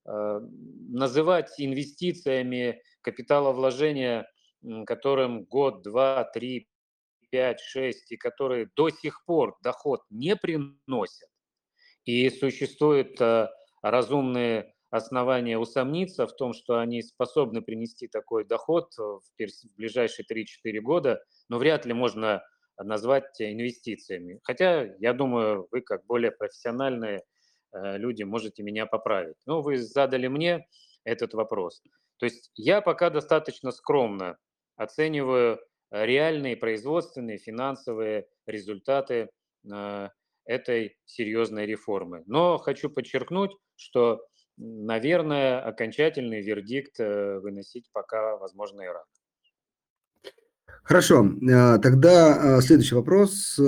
[0.07, 0.41] Э,
[0.89, 4.29] Называть инвестициями капиталовложения,
[4.87, 6.69] которым год, два, три,
[7.31, 11.29] пять, шесть, и которые до сих пор доход не приносят,
[12.05, 13.49] и существуют э,
[13.83, 20.81] разумные основания усомниться в том, что они способны принести такой доход э, в ближайшие три-четыре
[20.81, 22.43] года, но вряд ли можно
[22.79, 24.41] назвать инвестициями.
[24.43, 27.23] Хотя, я думаю, вы как более профессиональные
[27.73, 29.37] э, люди можете меня поправить.
[29.47, 30.67] Но вы задали мне
[31.05, 31.83] этот вопрос.
[32.19, 34.37] То есть я пока достаточно скромно
[34.77, 35.59] оцениваю
[35.91, 39.29] э, реальные производственные, финансовые результаты
[39.71, 40.09] э,
[40.45, 42.23] этой серьезной реформы.
[42.27, 44.25] Но хочу подчеркнуть, что,
[44.57, 49.07] наверное, окончательный вердикт э, выносить пока возможно и рано.
[50.83, 51.27] Хорошо,
[51.83, 53.59] тогда следующий вопрос.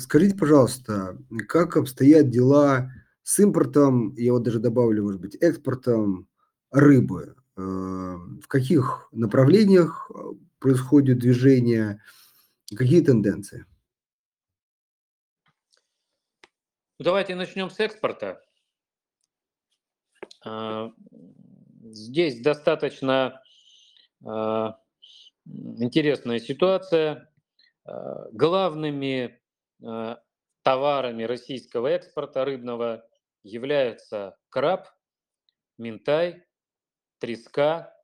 [0.00, 1.16] Скажите, пожалуйста,
[1.48, 2.90] как обстоят дела
[3.22, 6.28] с импортом, я вот даже добавлю, может быть, экспортом
[6.70, 7.34] рыбы?
[7.60, 12.02] Э, В каких направлениях э, происходит движение?
[12.74, 13.66] Какие тенденции?
[16.98, 18.40] Ну, Давайте начнем с экспорта.
[20.44, 20.92] А,
[21.82, 23.42] Здесь достаточно
[24.22, 24.74] м,
[25.44, 27.32] интересная ситуация.
[28.32, 29.40] Главными
[30.62, 33.02] товарами российского экспорта рыбного
[33.42, 34.88] являются краб,
[35.78, 36.44] минтай,
[37.20, 37.94] треска,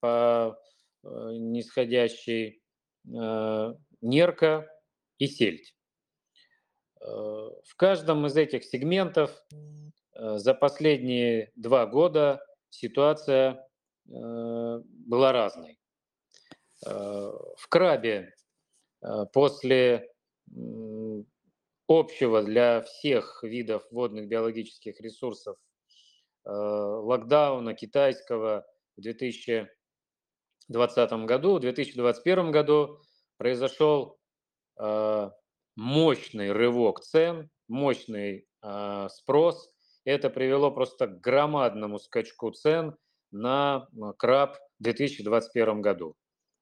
[0.00, 0.58] по
[1.04, 2.62] э, нисходящей,
[3.06, 4.68] э, нерка
[5.18, 5.74] и сельдь.
[7.00, 9.30] Э, В каждом из этих сегментов
[10.14, 13.68] за последние два года ситуация
[14.06, 15.78] была разной.
[16.80, 18.34] В крабе
[19.34, 20.10] после
[21.86, 25.58] общего для всех видов водных биологических ресурсов
[26.46, 28.64] локдауна китайского
[28.96, 33.00] в 2020 году, в 2021 году
[33.36, 34.18] произошел
[34.80, 35.30] э,
[35.76, 39.70] мощный рывок цен, мощный э, спрос.
[40.04, 42.96] Это привело просто к громадному скачку цен
[43.30, 43.86] на
[44.18, 46.16] краб в 2021 году.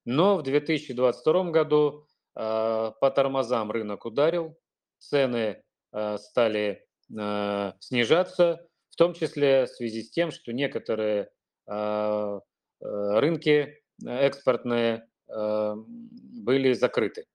[0.04, 2.06] Но в 2022 году
[2.36, 4.56] э, по тормозам рынок ударил,
[4.98, 5.62] цены
[5.92, 11.28] э, стали э, снижаться, в том числе в связи с тем, что некоторые
[11.66, 12.38] э, э,
[12.80, 13.74] рынки э,
[14.06, 17.26] экспортные э, были закрыты.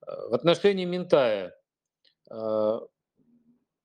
[0.00, 1.54] В отношении Минтая
[2.30, 2.78] э,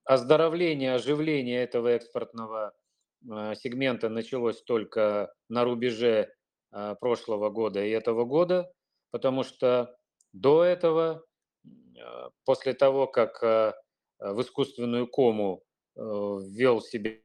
[0.06, 2.74] оздоровление, оживление этого экспортного
[3.22, 6.34] сегмента началось только на рубеже
[7.02, 8.72] прошлого года и этого года,
[9.12, 9.94] потому что
[10.32, 11.26] до этого,
[12.46, 15.66] после того, как в искусственную кому
[16.00, 17.24] ввел себе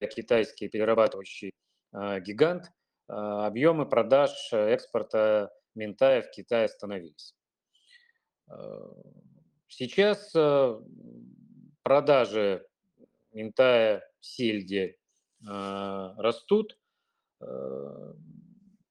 [0.00, 1.52] китайский перерабатывающий
[1.92, 2.72] гигант,
[3.06, 7.34] объемы продаж экспорта Минтая в Китай остановились.
[9.68, 10.32] Сейчас
[11.82, 12.66] продажи
[13.32, 14.98] Минтая в Сельде
[15.40, 16.78] растут,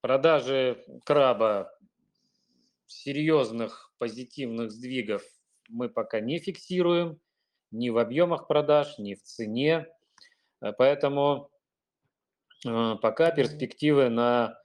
[0.02, 1.72] продажи краба
[2.86, 5.24] серьезных позитивных сдвигов
[5.70, 7.20] мы пока не фиксируем
[7.74, 9.88] ни в объемах продаж, ни в цене.
[10.78, 11.50] Поэтому
[12.64, 14.58] пока перспективы на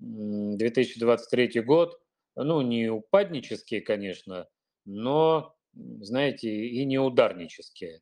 [0.00, 2.00] 2023 год,
[2.34, 4.48] ну, не упаднические, конечно,
[4.84, 8.00] но, знаете, и не ударнические.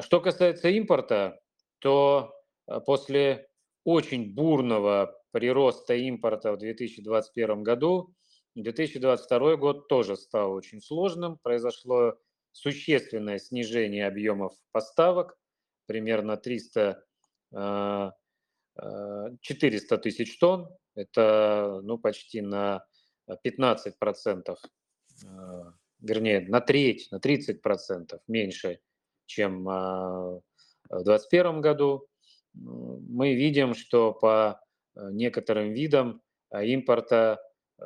[0.00, 1.40] Что касается импорта,
[1.78, 2.34] то
[2.84, 3.48] после
[3.84, 8.14] очень бурного прироста импорта в 2021 году
[8.54, 11.38] 2022 год тоже стал очень сложным.
[11.42, 12.14] Произошло
[12.54, 15.36] существенное снижение объемов поставок,
[15.86, 17.04] примерно 300
[19.40, 22.84] 400 тысяч тонн, это ну, почти на
[23.42, 24.58] 15 процентов,
[25.26, 28.80] а, вернее, на треть, на 30 процентов меньше,
[29.26, 30.40] чем а,
[30.88, 32.06] в 2021 году.
[32.54, 34.60] Мы видим, что по
[34.94, 37.40] а, некоторым видам импорта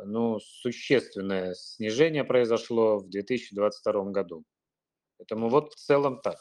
[0.05, 4.45] ну, существенное снижение произошло в 2022 году.
[5.19, 6.37] Поэтому вот в целом так.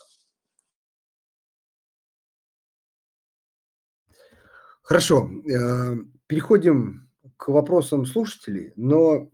[4.83, 5.95] Хорошо, э,
[6.27, 9.29] переходим к вопросам слушателей, но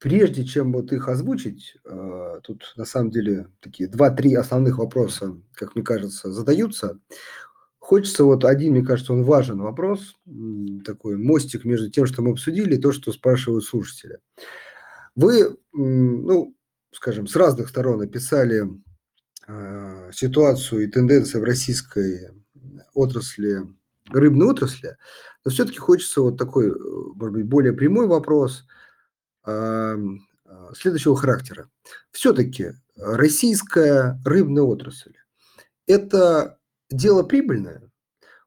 [0.00, 5.76] прежде чем вот их озвучить, э, тут на самом деле такие два-три основных вопроса, как
[5.76, 6.98] мне кажется, задаются.
[7.78, 10.16] Хочется вот один, мне кажется, он важен вопрос,
[10.84, 14.18] такой мостик между тем, что мы обсудили, и то, что спрашивают слушатели.
[15.14, 16.54] Вы, ну,
[16.92, 18.68] скажем, с разных сторон описали
[19.46, 22.30] э, ситуацию и тенденции в российской
[22.94, 23.66] отрасли
[24.08, 24.96] рыбной отрасли,
[25.44, 26.74] но все-таки хочется вот такой, э,
[27.14, 28.66] может быть, более прямой вопрос
[29.44, 29.96] а,
[30.74, 31.70] следующего характера.
[32.10, 35.14] Все-таки российская рыбная отрасль–
[35.86, 36.58] это
[36.90, 37.82] дело прибыльное?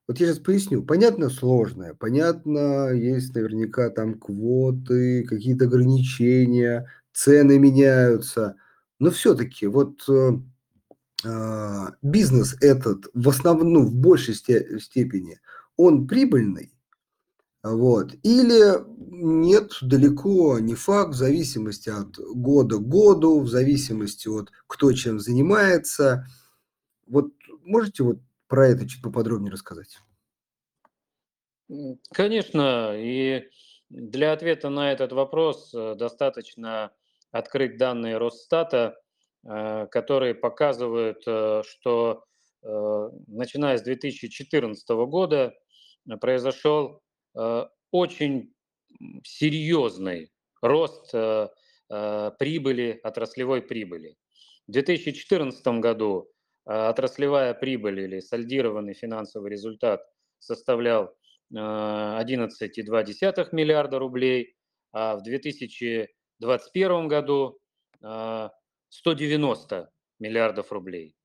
[0.08, 0.84] Вот я сейчас поясню.
[0.84, 1.94] Понятно, сложное.
[1.94, 8.55] Понятно, есть наверняка там квоты, какие-то ограничения, цены меняются.
[8.99, 10.32] Но все-таки вот э,
[11.26, 15.39] а, бизнес этот в основном, ну, в большей степени,
[15.78, 16.74] он прибыльный,
[17.64, 24.51] вот, или нет, далеко не факт, в зависимости от года к году, в зависимости от
[24.68, 26.28] кто чем занимается.
[27.07, 27.32] Вот
[27.64, 29.99] можете вот про это чуть поподробнее рассказать?
[32.11, 33.49] Конечно, и
[33.89, 36.91] для ответа на этот вопрос э, достаточно
[37.34, 38.95] открыть данные Росстата
[39.45, 42.23] Э, которые показывают, э, что
[42.63, 45.53] э, начиная с 2014 года
[46.19, 47.01] произошел
[47.91, 48.53] очень
[49.23, 50.29] серьезный
[50.61, 51.11] рост
[51.89, 54.17] прибыли, отраслевой прибыли.
[54.67, 56.29] В 2014 году
[56.65, 60.05] отраслевая прибыль или сальдированный финансовый результат
[60.39, 61.15] составлял
[61.53, 64.55] 11,2 миллиарда рублей,
[64.91, 65.23] а в
[66.46, 67.60] 2021 году
[68.89, 69.89] 190
[70.20, 71.16] миллиардов рублей.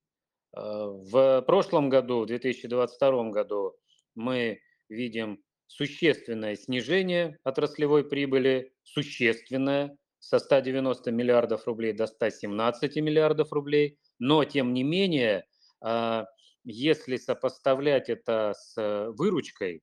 [0.55, 3.75] А, в прошлом году, в 2022 году,
[4.15, 4.59] мы
[4.89, 13.97] видим существенное снижение отраслевой прибыли, существенное, со 190 миллиардов рублей до 117 миллиардов рублей.
[14.17, 15.45] Но, тем не менее,
[15.81, 16.25] а,
[16.63, 18.75] если сопоставлять это с
[19.15, 19.81] выручкой,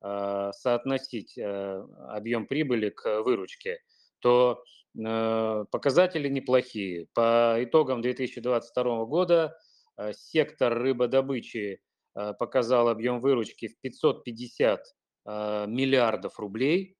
[0.00, 3.78] а, соотносить э, объем прибыли к выручке,
[4.20, 7.06] то Э, показатели неплохие.
[7.12, 9.56] По итогам 2022 года
[9.98, 11.80] э, сектор рыбодобычи
[12.14, 14.80] э, показал объем выручки в 550
[15.28, 16.96] миллиардов рублей,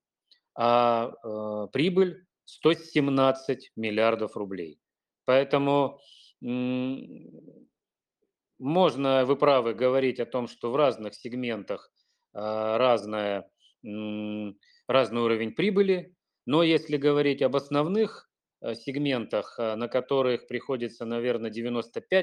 [0.57, 1.12] а
[1.72, 4.80] прибыль 117 миллиардов рублей.
[5.26, 6.01] Поэтому
[8.59, 11.88] можно, вы правы, говорить о том, что в разных сегментах
[12.32, 13.49] разная,
[13.84, 16.15] разный уровень прибыли,
[16.47, 18.30] но если говорить об основных
[18.61, 22.22] э, сегментах, э, на которых приходится, наверное, 95%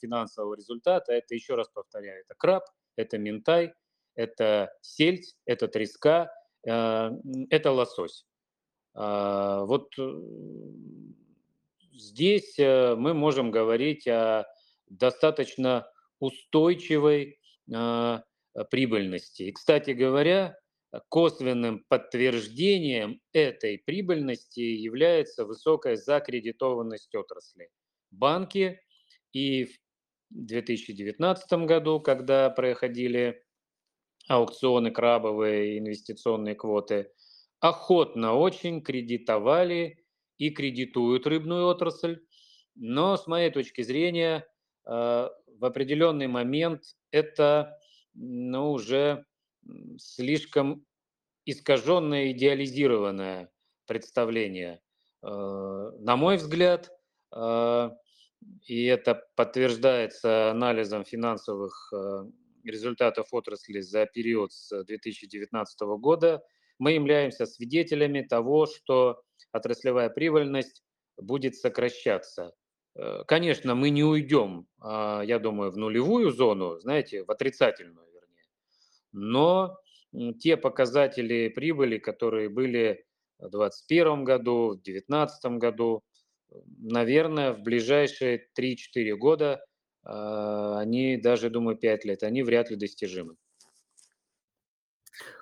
[0.00, 2.64] финансового результата, это, еще раз повторяю, это краб,
[2.96, 3.72] это минтай,
[4.16, 6.32] это сельдь, это треска,
[6.66, 7.10] э,
[7.50, 8.26] это лосось.
[8.98, 9.92] А, вот
[11.92, 14.46] здесь мы можем говорить о
[14.88, 15.86] достаточно
[16.18, 17.38] устойчивой
[18.70, 19.42] прибыльности.
[19.42, 20.56] И, кстати говоря,
[21.08, 27.70] косвенным подтверждением этой прибыльности является высокая закредитованность отрасли.
[28.10, 28.80] Банки
[29.32, 29.70] и в
[30.30, 33.42] 2019 году, когда проходили
[34.28, 37.12] аукционы крабовые, инвестиционные квоты,
[37.60, 40.04] охотно очень кредитовали
[40.38, 42.20] и кредитуют рыбную отрасль.
[42.74, 44.46] Но с моей точки зрения,
[44.86, 47.78] э, в определенный момент это
[48.14, 49.24] ну, уже
[49.98, 50.84] слишком
[51.44, 53.50] искаженное, идеализированное
[53.86, 54.80] представление.
[55.22, 55.28] Э,
[55.98, 56.90] на мой взгляд,
[57.34, 57.90] э,
[58.66, 61.92] и это подтверждается анализом финансовых
[62.64, 66.42] результатов отрасли за период с 2019 года,
[66.78, 70.82] мы являемся свидетелями того, что отраслевая прибыльность
[71.16, 72.52] будет сокращаться.
[72.94, 78.05] Э, конечно, мы не уйдем, а, я думаю, в нулевую зону, знаете, в отрицательную.
[79.16, 79.78] Но
[80.38, 83.04] те показатели прибыли, которые были
[83.38, 86.02] в 2021 году, в 2019 году,
[86.78, 89.64] наверное, в ближайшие 3-4 года,
[90.04, 93.36] а, они даже, думаю, 5 лет, они вряд ли достижимы.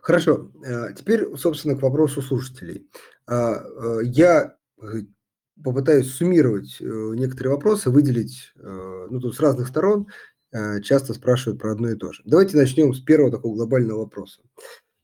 [0.01, 0.53] Хорошо.
[0.65, 2.89] Э, теперь, собственно, к вопросу слушателей.
[3.27, 4.57] А, э, я
[5.63, 10.09] попытаюсь суммировать э, некоторые вопросы, выделить ну, тут с разных сторон.
[10.83, 12.23] Часто спрашивают про одно и то же.
[12.25, 14.41] Давайте начнем с первого такого глобального вопроса.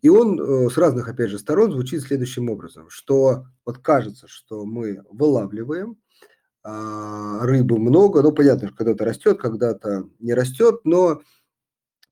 [0.01, 5.03] И он с разных, опять же, сторон звучит следующим образом, что вот кажется, что мы
[5.11, 5.97] вылавливаем,
[6.63, 11.21] а, рыбы много, ну, понятно, что когда-то растет, когда-то не растет, но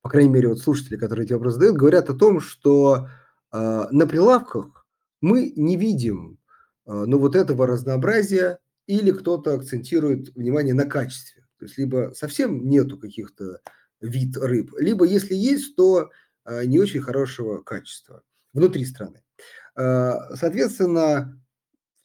[0.03, 3.09] по крайней мере, вот слушатели, которые эти вопросы задают, говорят о том, что
[3.53, 4.87] э, на прилавках
[5.21, 6.39] мы не видим
[6.87, 11.38] э, ну, вот этого разнообразия или кто-то акцентирует внимание на качестве.
[11.59, 13.61] То есть либо совсем нету каких-то
[14.01, 16.11] вид рыб, либо если есть, то
[16.45, 19.23] э, не очень хорошего качества внутри страны.
[19.77, 21.41] Э, соответственно,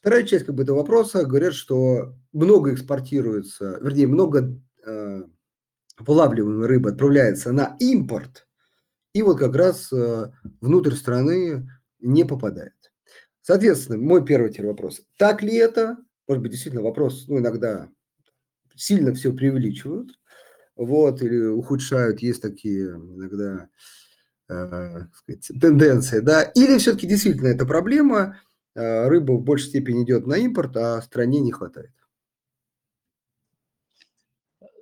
[0.00, 5.22] вторая часть как бы, этого вопроса говорят, что много экспортируется, вернее, много э,
[5.98, 8.48] вылавливаемой рыбы отправляется на импорт,
[9.12, 9.92] и вот как раз
[10.60, 12.92] внутрь страны не попадает.
[13.42, 15.02] Соответственно, мой первый вопрос.
[15.18, 15.98] Так ли это?
[16.26, 17.88] Может быть, действительно вопрос, ну, иногда
[18.76, 20.18] сильно все преувеличивают,
[20.76, 23.68] вот, или ухудшают, есть такие иногда
[24.48, 28.40] э, сказать, тенденции, да, или все-таки действительно это проблема,
[28.74, 31.92] э, рыба в большей степени идет на импорт, а стране не хватает.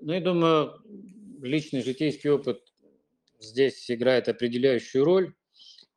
[0.00, 0.82] Ну, я думаю,
[1.40, 2.60] личный житейский опыт
[3.38, 5.34] здесь играет определяющую роль.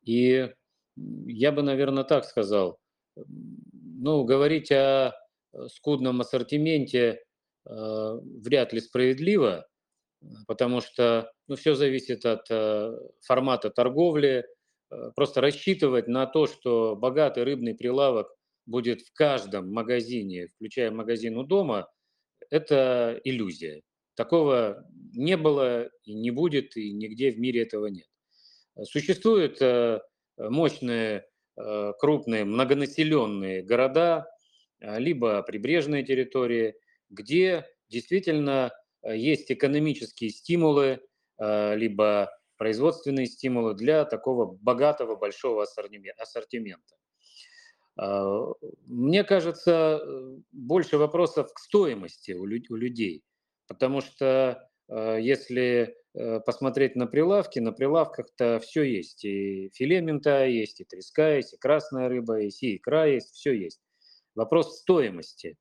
[0.04, 0.52] И
[0.96, 2.78] я бы, наверное, так сказал.
[3.16, 5.12] Ну, говорить о
[5.68, 7.25] скудном ассортименте
[7.68, 9.66] э, вряд ли справедливо,
[10.46, 12.92] потому что ну, все зависит от э,
[13.22, 14.46] формата торговли.
[14.90, 18.28] Э, просто рассчитывать на то, что богатый рыбный прилавок
[18.66, 21.88] будет в каждом магазине, включая магазин у дома,
[22.50, 23.82] это иллюзия.
[24.14, 28.06] Такого не было и не будет, и нигде в мире этого нет.
[28.82, 30.00] Существуют э,
[30.38, 34.26] мощные, э, крупные, многонаселенные города,
[34.80, 36.74] э, либо прибрежные территории,
[37.10, 41.00] где действительно есть экономические стимулы,
[41.38, 46.96] либо производственные стимулы для такого богатого большого ассортимента.
[48.86, 50.00] Мне кажется,
[50.52, 53.22] больше вопросов к стоимости у людей.
[53.66, 59.24] Потому что э, если э, посмотреть на прилавки, на прилавках-то все есть.
[59.24, 63.52] И филе мента есть, и треска есть, и красная рыба есть, и икра есть, все
[63.52, 63.80] есть.
[64.34, 65.56] Вопрос стоимости.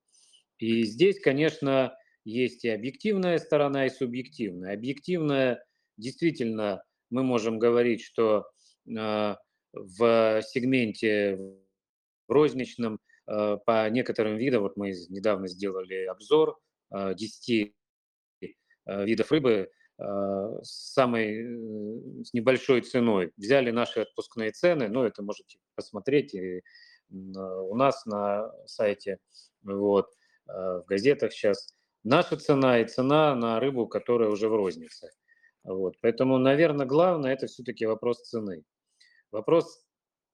[0.58, 4.74] И здесь, конечно, есть и объективная сторона, и субъективная.
[4.74, 5.64] Объективная,
[5.98, 8.48] действительно, мы можем говорить, что
[8.88, 9.36] э,
[9.74, 11.38] в сегменте
[12.28, 16.60] в розничном по некоторым видам, вот мы недавно сделали обзор
[16.92, 17.74] 10
[18.86, 20.04] Э, видов рыбы э,
[20.62, 23.32] с самой э, с небольшой ценой.
[23.38, 26.62] Взяли наши отпускные цены, ну это можете посмотреть и
[27.12, 29.20] у нас на сайте,
[29.62, 30.12] вот,
[30.46, 31.74] в газетах сейчас.
[32.04, 35.10] Наша цена и цена на рыбу, которая уже в рознице.
[35.64, 35.96] Вот.
[36.02, 38.64] Поэтому, наверное, главное это все-таки вопрос цены.
[39.32, 39.84] Вопрос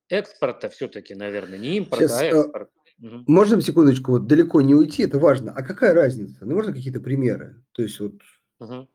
[0.09, 2.72] экспорта все-таки, наверное, не импорта, Сейчас, а экспорта.
[3.01, 3.24] Угу.
[3.28, 5.53] Можно секундочку вот далеко не уйти, это важно.
[5.55, 6.45] А какая разница?
[6.45, 7.64] Ну, можно какие-то примеры?
[7.72, 8.14] То есть вот
[8.62, 8.88] Угу.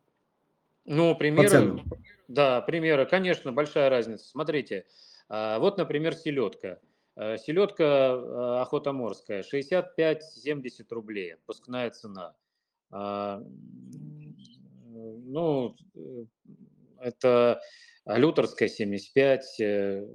[0.85, 1.83] Ну, примеры,
[2.29, 4.29] да, примеры, конечно, большая разница.
[4.29, 4.87] Смотрите,
[5.29, 6.79] а, вот, например, селедка.
[7.17, 10.21] А, селедка а, охотоморская, 65-70
[10.91, 12.37] рублей, отпускная цена.
[14.91, 16.25] ну, э,
[17.01, 17.61] это
[18.05, 20.07] Алюторская 75, э,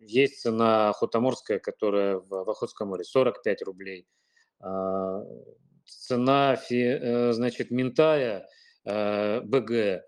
[0.00, 4.06] есть цена Охотоморская, которая в, Охотском море 45 рублей.
[5.86, 6.56] Цена,
[7.32, 8.46] значит, Ментая
[8.84, 10.02] БГ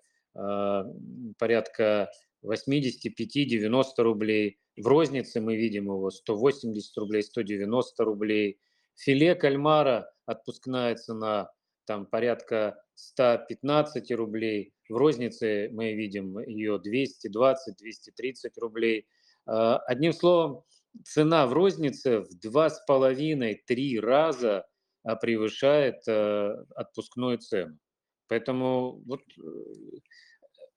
[1.38, 2.10] порядка
[2.44, 4.58] 85-90 рублей.
[4.76, 8.58] В рознице мы видим его 180 рублей, 190 рублей.
[8.96, 11.50] Филе кальмара, отпускная цена,
[11.86, 14.72] там порядка 115 рублей.
[14.88, 19.06] В рознице мы видим ее 220-230 рублей.
[19.46, 20.64] А, одним словом,
[21.04, 24.66] цена в рознице в два с половиной-три раза
[25.02, 27.78] а, превышает э, отпускную цену.
[28.28, 29.42] Поэтому вот э,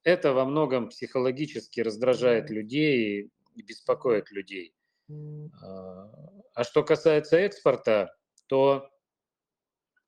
[0.06, 4.72] это во многом психологически раздражает людей и беспокоит людей.
[5.10, 6.10] А,
[6.54, 8.14] а что касается экспорта,
[8.46, 8.88] то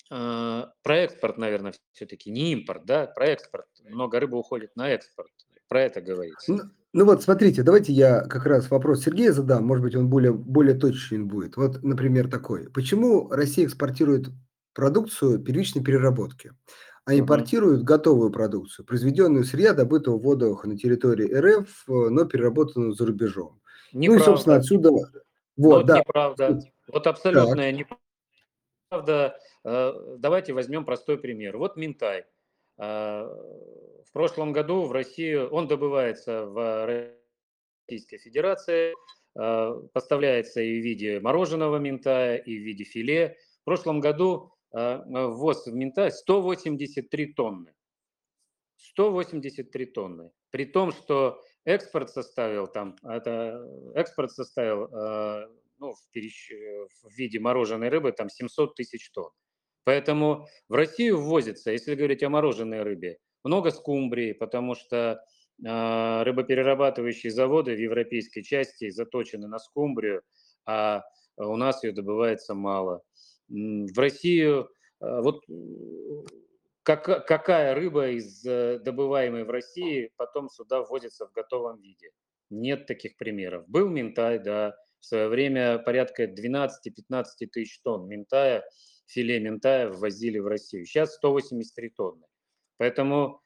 [0.08, 3.66] а, про экспорт, наверное, все-таки не импорт, да, про экспорт.
[3.82, 5.32] Много рыбы уходит на экспорт.
[5.66, 6.52] Про это говорится.
[6.52, 10.32] Ну, ну вот, смотрите, давайте я как раз вопрос Сергея задам, может быть, он более,
[10.32, 11.56] более точный будет.
[11.56, 12.70] Вот, например, такой.
[12.70, 14.28] Почему Россия экспортирует
[14.74, 16.52] продукцию первичной переработки,
[17.08, 23.06] а импортирует готовую продукцию, произведенную сырья, добытого в водах на территории РФ, но переработанную за
[23.06, 23.60] рубежом?
[23.92, 24.08] Неправда.
[24.08, 24.90] Ну и, собственно, отсюда...
[24.90, 25.08] Вот,
[25.56, 25.98] вот да.
[25.98, 26.60] неправда.
[26.92, 28.02] Вот абсолютная неправда
[28.88, 31.56] правда, э, давайте возьмем простой пример.
[31.56, 32.24] Вот Минтай.
[32.78, 33.24] Э,
[34.04, 37.12] в прошлом году в Россию, он добывается в
[37.86, 38.94] Российской Федерации,
[39.38, 43.36] э, поставляется и в виде мороженого Минтая, и в виде филе.
[43.62, 47.74] В прошлом году ввоз в Минтай 183 тонны.
[48.76, 50.30] 183 тонны.
[50.50, 53.60] При том, что экспорт составил там, это
[53.94, 54.88] экспорт составил
[55.78, 56.50] ну, в, перещ...
[57.02, 59.30] в виде мороженой рыбы там 700 тысяч тонн.
[59.84, 65.24] Поэтому в Россию ввозится, если говорить о мороженой рыбе, много скумбрии, потому что
[65.64, 70.22] э, рыбоперерабатывающие заводы в европейской части заточены на скумбрию,
[70.66, 71.04] а
[71.36, 73.02] у нас ее добывается мало.
[73.48, 74.70] В Россию
[75.00, 75.44] э, вот
[76.82, 82.10] как, какая рыба из э, добываемой в России потом сюда ввозится в готовом виде?
[82.50, 83.68] Нет таких примеров.
[83.68, 88.64] Был Минтай, да, в свое время порядка 12-15 тысяч тонн ментая,
[89.06, 90.86] филе ментая ввозили в Россию.
[90.86, 92.26] Сейчас 183 тонны.
[92.76, 93.42] Поэтому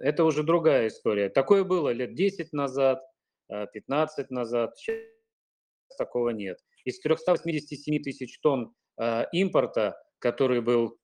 [0.00, 1.28] это уже другая история.
[1.28, 3.02] Такое было лет 10 назад,
[3.48, 4.78] 15 а, назад.
[4.78, 4.98] Сейчас
[5.98, 6.58] такого нет.
[6.84, 8.85] Из 387 тысяч тонн а,
[9.32, 10.98] импорта, который был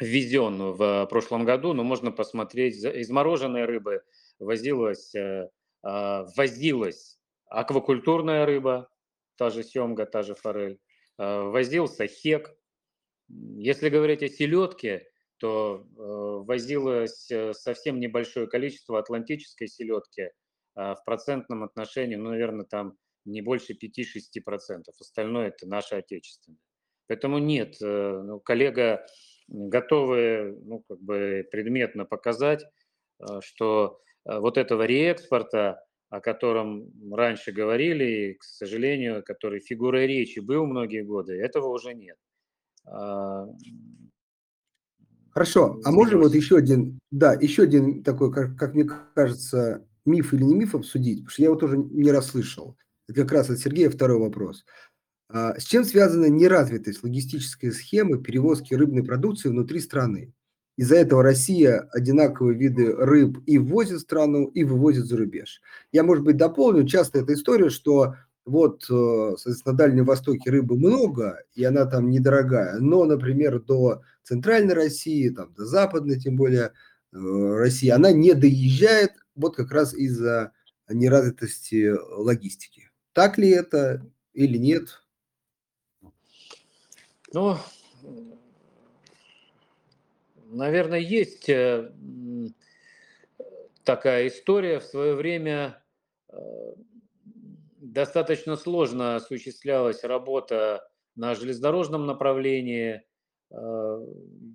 [0.00, 4.02] ввезен в прошлом году, но можно посмотреть, из мороженой рыбы
[4.38, 5.48] возилась, э,
[5.82, 8.88] а, возилась аквакультурная рыба,
[9.36, 10.80] та же семга, та же форель,
[11.18, 12.56] э, возился хек.
[13.28, 15.08] Если говорить о селедке,
[15.38, 20.30] то э, возилось э, совсем небольшое количество атлантической селедки
[20.74, 24.82] в процентном отношении, ну, наверное, там не больше 5-6%.
[25.00, 26.60] Остальное это наше отечественное.
[27.08, 29.06] Поэтому нет, ну, коллега
[29.48, 32.64] готовы ну, как бы предметно показать,
[33.40, 40.66] что вот этого реэкспорта о котором раньше говорили, и, к сожалению, который фигурой речи был
[40.66, 42.16] многие годы, этого уже нет.
[42.84, 43.46] А,
[45.30, 48.84] Хорошо, а можем вот еще один, да, еще один такой, как, как мне
[49.14, 52.76] кажется, миф или не миф обсудить, потому что я его тоже не расслышал.
[53.08, 54.64] Это как раз от Сергея второй вопрос.
[55.28, 60.32] А, с чем связана неразвитость логистической схемы перевозки рыбной продукции внутри страны?
[60.76, 65.60] Из-за этого Россия одинаковые виды рыб и ввозит в страну, и вывозит за рубеж.
[65.90, 66.86] Я, может быть, дополню.
[66.86, 68.14] Часто эта история, что
[68.44, 74.02] вот, э, соответственно, на Дальнем Востоке рыбы много, и она там недорогая, но, например, до
[74.22, 76.72] Центральной России, там, до Западной, тем более,
[77.12, 77.18] э,
[77.56, 80.52] России, она не доезжает вот как раз из-за
[80.88, 82.90] неразвитости логистики.
[83.14, 85.00] Так ли это или нет?
[87.36, 87.56] Ну,
[90.46, 91.92] Наверное, есть э,
[93.84, 94.80] такая история.
[94.80, 95.84] В свое время
[96.30, 96.38] э,
[97.76, 103.02] достаточно сложно осуществлялась работа на железнодорожном направлении.
[103.50, 104.06] Э,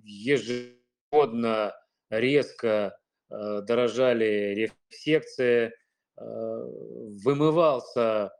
[0.02, 1.76] ежегодно
[2.10, 5.72] резко дорожали рефсекции,
[6.16, 8.32] вымывался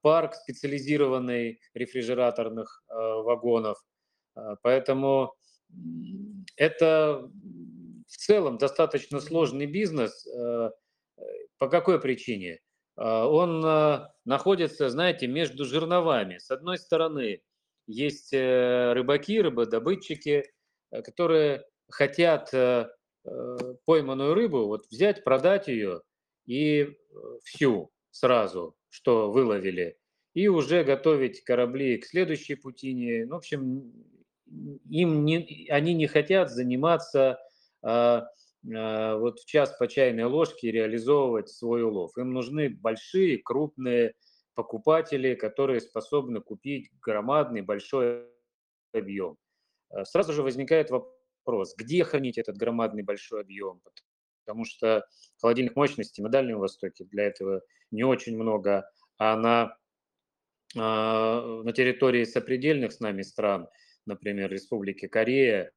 [0.00, 3.78] парк специализированный рефрижераторных вагонов.
[4.62, 5.34] Поэтому
[6.56, 7.30] это
[8.12, 10.26] в целом достаточно сложный бизнес.
[10.26, 10.70] Э,
[11.58, 12.60] по какой причине?
[12.96, 16.38] Э, он э, находится, знаете, между жерновами.
[16.38, 17.42] С одной стороны,
[17.86, 20.44] есть рыбаки, рыбодобытчики,
[20.90, 22.88] которые хотят э,
[23.84, 26.02] пойманную рыбу, вот взять, продать ее
[26.46, 26.94] и э,
[27.44, 29.96] всю сразу, что выловили,
[30.34, 33.24] и уже готовить корабли к следующей путине.
[33.24, 33.90] Ну, в общем,
[34.90, 37.38] им не, они не хотят заниматься
[37.80, 38.26] а,
[38.70, 42.18] а, вот в час по чайной ложке реализовывать свой улов.
[42.18, 44.12] Им нужны большие, крупные
[44.54, 48.26] покупатели, которые способны купить громадный, большой
[48.92, 49.38] объем.
[50.04, 53.80] Сразу же возникает вопрос, где хранить этот громадный большой объем?
[54.44, 55.06] Потому что
[55.40, 59.76] холодильных мощностей на Дальнем Востоке для этого не очень много, а на,
[60.74, 63.68] на территории сопредельных с нами стран,
[64.06, 65.72] например, Республики Корея,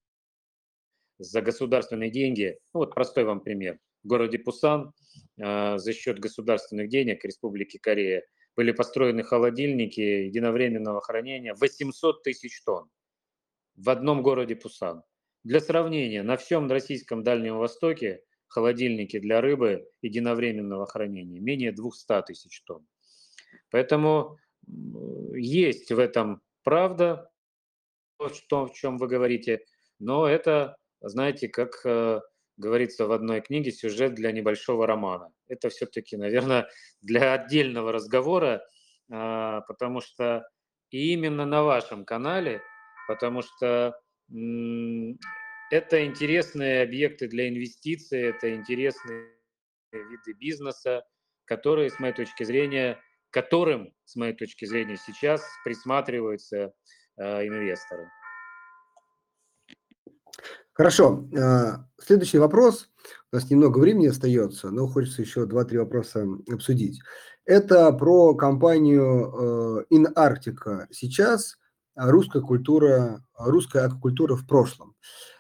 [1.18, 4.94] за государственные деньги, ну вот простой вам пример, в городе Пусан
[5.38, 12.90] э, за счет государственных денег Республики Корея были построены холодильники единовременного хранения 800 тысяч тонн
[13.76, 15.04] в одном городе Пусан.
[15.44, 22.62] Для сравнения, на всем российском Дальнем Востоке холодильники для рыбы единовременного хранения менее 200 тысяч
[22.64, 22.86] тонн.
[23.72, 24.38] Поэтому
[25.34, 27.30] есть в этом правда,
[28.50, 29.64] то, в чем вы говорите,
[30.00, 32.22] но это знаете, как э,
[32.58, 35.32] говорится в одной книге, сюжет для небольшого романа.
[35.48, 36.68] Это все-таки, наверное,
[37.02, 38.66] для отдельного разговора,
[39.12, 40.48] э, потому что
[40.90, 42.62] и именно на вашем канале,
[43.08, 44.00] потому что
[45.72, 49.32] это интересные объекты для инвестиций, это интересные
[49.92, 51.04] виды бизнеса,
[51.46, 53.00] которые, с моей точки зрения,
[53.30, 56.74] которым, с моей точки зрения, сейчас присматриваются
[57.18, 58.10] э, инвесторы.
[60.74, 61.28] Хорошо.
[61.38, 62.90] А, следующий вопрос.
[63.32, 67.02] У нас немного времени остается, но хочется еще два-три вопроса обсудить.
[67.46, 70.88] Это про компанию э, InArctica.
[70.92, 71.58] Сейчас
[71.96, 74.96] русская культура, русская аквакультура в прошлом.
[74.96, 75.35] А,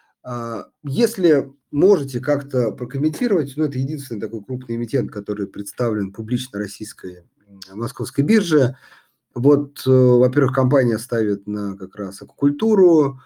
[0.84, 7.26] если можете как-то прокомментировать, ну, это единственный такой крупный эмитент, который представлен публично российской
[7.71, 8.78] московской бирже.
[9.36, 13.19] Вот, э, во-первых, компания ставит на как раз аквакультуру,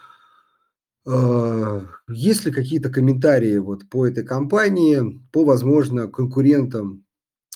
[1.06, 7.04] а, есть ли какие-то комментарии вот по этой компании, по, возможно, конкурентам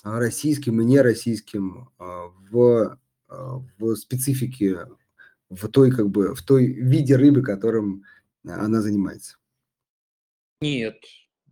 [0.02, 2.98] а, российским и нероссийским а, в,
[3.78, 4.86] в специфике,
[5.50, 8.04] в той, как бы, в той виде рыбы, которым
[8.46, 9.36] она занимается?
[10.60, 10.98] Нет,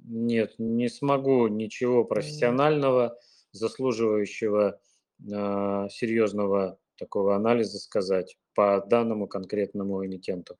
[0.05, 3.19] нет, не смогу ничего профессионального,
[3.53, 4.81] заслуживающего
[5.21, 10.57] э, серьезного такого анализа сказать по данному конкретному эмитенту.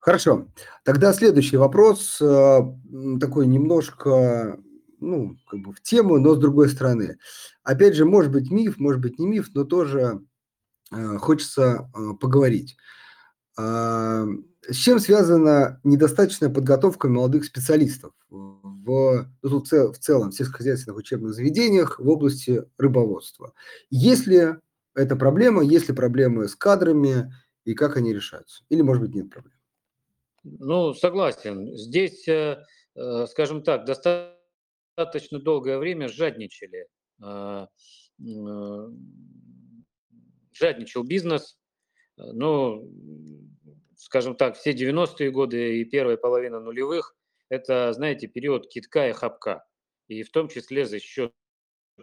[0.00, 0.48] Хорошо.
[0.82, 2.60] Тогда следующий вопрос, э,
[3.20, 4.58] такой немножко,
[4.98, 7.18] ну, как бы в тему, но с другой стороны.
[7.62, 10.24] Опять же, может быть миф, может быть не миф, но тоже
[10.90, 12.78] э, хочется э, поговорить.
[13.60, 14.24] А,
[14.68, 21.98] с чем связана недостаточная подготовка молодых специалистов в, ну, в целом в сельскохозяйственных учебных заведениях
[22.00, 23.52] в области рыбоводства?
[23.90, 24.54] Есть ли
[24.94, 27.34] это проблема, есть ли проблемы с кадрами
[27.64, 28.64] и как они решаются?
[28.70, 29.54] Или, может быть, нет проблем?
[30.42, 31.76] Ну, согласен.
[31.76, 36.86] Здесь, э, э, скажем так, достаточно долгое время жадничали.
[37.22, 37.66] Э,
[40.52, 41.59] жадничал бизнес.
[42.32, 42.90] Ну,
[43.96, 47.16] скажем так, все 90-е годы и первая половина нулевых–
[47.48, 49.64] это, знаете, период китка и хапка.
[50.08, 51.32] И в том числе за счет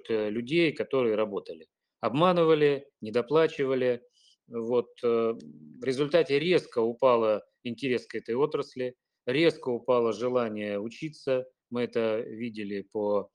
[0.07, 1.67] людей, которые работали.
[1.99, 4.01] Обманывали, недоплачивали.
[4.47, 4.87] Вот.
[5.01, 8.95] В результате резко упала интерес к этой отрасли,
[9.25, 13.29] резко упало желание учиться, мы это видели по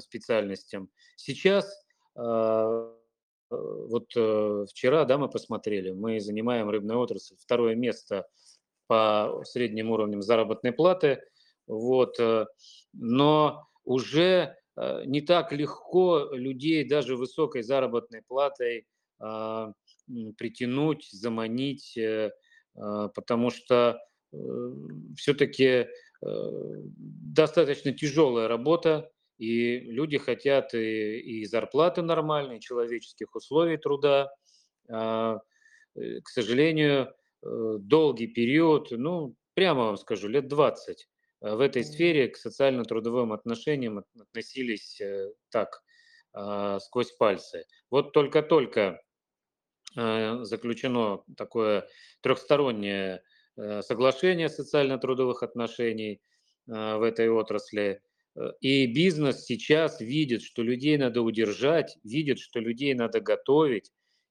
[0.00, 0.90] специальностям.
[1.16, 1.72] Сейчас,
[2.16, 2.92] а,
[3.50, 8.26] вот э, вчера, да, мы посмотрели, мы занимаем рыбную отрасль, второе место
[8.86, 11.22] по средним уровням заработной платы,
[11.66, 12.46] вот, э,
[12.92, 18.86] но уже э, не так легко людей даже высокой заработной платой
[20.36, 21.98] притянуть, заманить,
[23.14, 23.98] потому что
[24.32, 24.36] э,
[25.16, 25.86] все-таки э,
[26.22, 34.30] достаточно тяжелая работа, и люди хотят и, и зарплаты нормальной, и человеческих условий труда.
[34.90, 35.38] А,
[35.96, 41.08] э, к сожалению, долгий период, ну, прямо вам скажу, лет 20
[41.40, 45.00] в этой сфере к социально-трудовым отношениям относились
[45.50, 45.82] так,
[46.32, 47.64] а, сквозь пальцы.
[47.90, 49.00] Вот только-только
[49.96, 51.88] Э, заключено такое
[52.20, 53.22] трехстороннее
[53.56, 56.20] э, соглашение социально-трудовых отношений
[56.68, 58.02] э, в этой отрасли.
[58.60, 63.90] И бизнес сейчас видит, что людей надо удержать, видит, что людей надо готовить,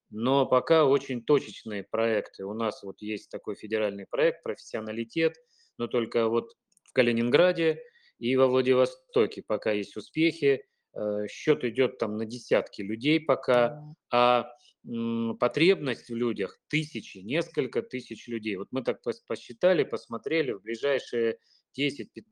[0.09, 2.45] но пока очень точечные проекты.
[2.45, 5.35] У нас вот есть такой федеральный проект «Профессионалитет»,
[5.77, 7.81] но только вот в Калининграде
[8.17, 10.63] и во Владивостоке пока есть успехи.
[10.93, 14.49] Э, счет идет там на десятки людей пока, а
[15.39, 18.55] потребность в людях тысячи, несколько тысяч людей.
[18.55, 21.39] Вот мы так посчитали, посмотрели, в ближайшие
[21.77, 22.23] 10-15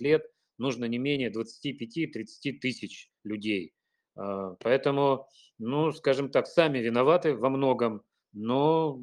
[0.00, 0.26] лет
[0.60, 3.74] нужно не менее 25-30 тысяч людей.
[4.14, 5.26] А, поэтому,
[5.58, 8.02] ну, скажем так, сами виноваты во многом,
[8.32, 9.00] но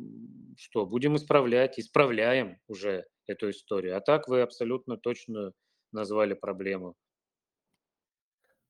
[0.57, 3.97] что, будем исправлять, исправляем уже эту историю.
[3.97, 5.51] А так вы абсолютно точно
[5.91, 6.95] назвали проблему.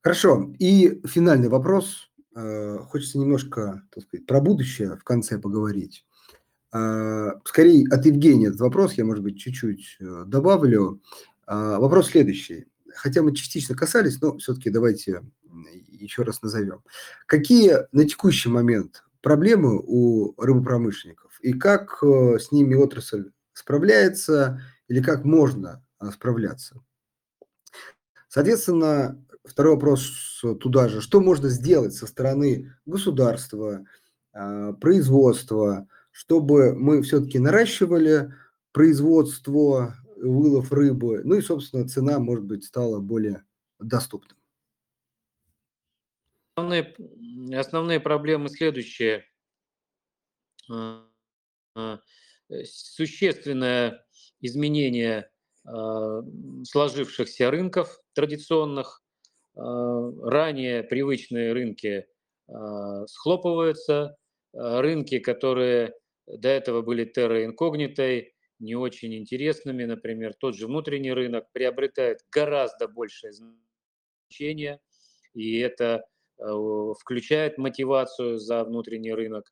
[0.01, 0.53] Хорошо.
[0.59, 2.09] И финальный вопрос.
[2.35, 6.05] Э, хочется немножко, так сказать, про будущее в конце поговорить.
[6.73, 11.01] Э, скорее от Евгения этот вопрос, я, может быть, чуть-чуть э, добавлю.
[11.49, 12.65] Вопрос следующий.
[12.95, 15.23] Хотя мы частично касались, но все-таки давайте
[15.87, 16.83] еще раз назовем.
[17.25, 25.25] Какие на текущий момент проблемы у рыбопромышленников и как с ними отрасль справляется или как
[25.25, 25.83] можно
[26.13, 26.81] справляться?
[28.27, 31.01] Соответственно, второй вопрос туда же.
[31.01, 33.85] Что можно сделать со стороны государства,
[34.31, 38.33] производства, чтобы мы все-таки наращивали
[38.71, 43.45] производство, вылов рыбы, ну и, собственно, цена, может быть, стала более
[43.79, 44.37] доступной?
[46.55, 46.95] Основные,
[47.55, 49.25] основные проблемы следующие.
[50.69, 51.05] А,
[51.75, 51.99] а,
[52.63, 54.05] существенное
[54.41, 55.29] изменение
[56.63, 59.03] сложившихся рынков традиционных,
[59.55, 62.07] а, ранее привычные рынки
[62.47, 64.15] а, схлопываются,
[64.53, 65.93] а, рынки, которые
[66.25, 72.87] до этого были терра инкогнитой, не очень интересными, например, тот же внутренний рынок приобретает гораздо
[72.87, 74.79] большее значение,
[75.33, 76.03] и это
[76.99, 79.51] включает мотивацию за внутренний рынок.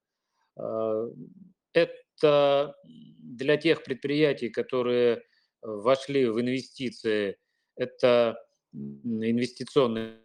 [1.74, 5.24] Это для тех предприятий, которые
[5.62, 7.38] вошли в инвестиции,
[7.76, 8.38] это
[8.72, 10.20] инвестиционные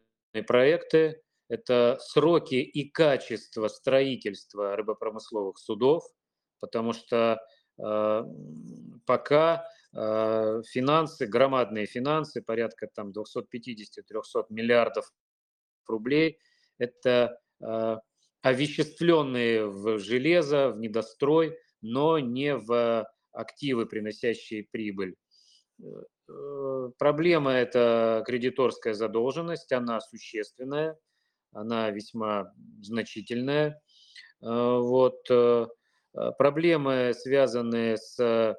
[0.47, 6.05] проекты, это сроки и качество строительства рыбопромысловых судов,
[6.61, 7.50] потому что э,
[9.07, 15.13] пока э, финансы, громадные финансы, порядка там 250-300 миллиардов
[15.87, 16.39] рублей,
[16.79, 17.97] это э,
[18.43, 25.17] овеществленные в железо, в недострой, но не в активы, приносящие прибыль.
[25.83, 30.99] Э, проблема– это кредиторская задолженность, она существенная,
[31.53, 33.81] она весьма значительная.
[34.43, 35.29] Э, вот.
[36.15, 38.57] Э, проблемы, связанные с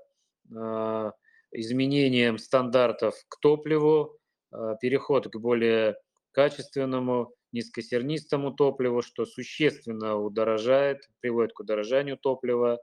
[1.53, 4.17] изменением стандартов к топливу,
[4.81, 5.95] переход к более
[6.33, 12.81] качественному, низкосернистому топливу, что существенно удорожает, приводит к удорожанию топлива.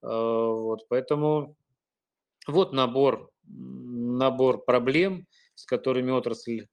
[0.00, 1.56] Вот, поэтому
[2.46, 5.26] вот набор набор проблем,
[5.56, 6.68] с которыми отрасль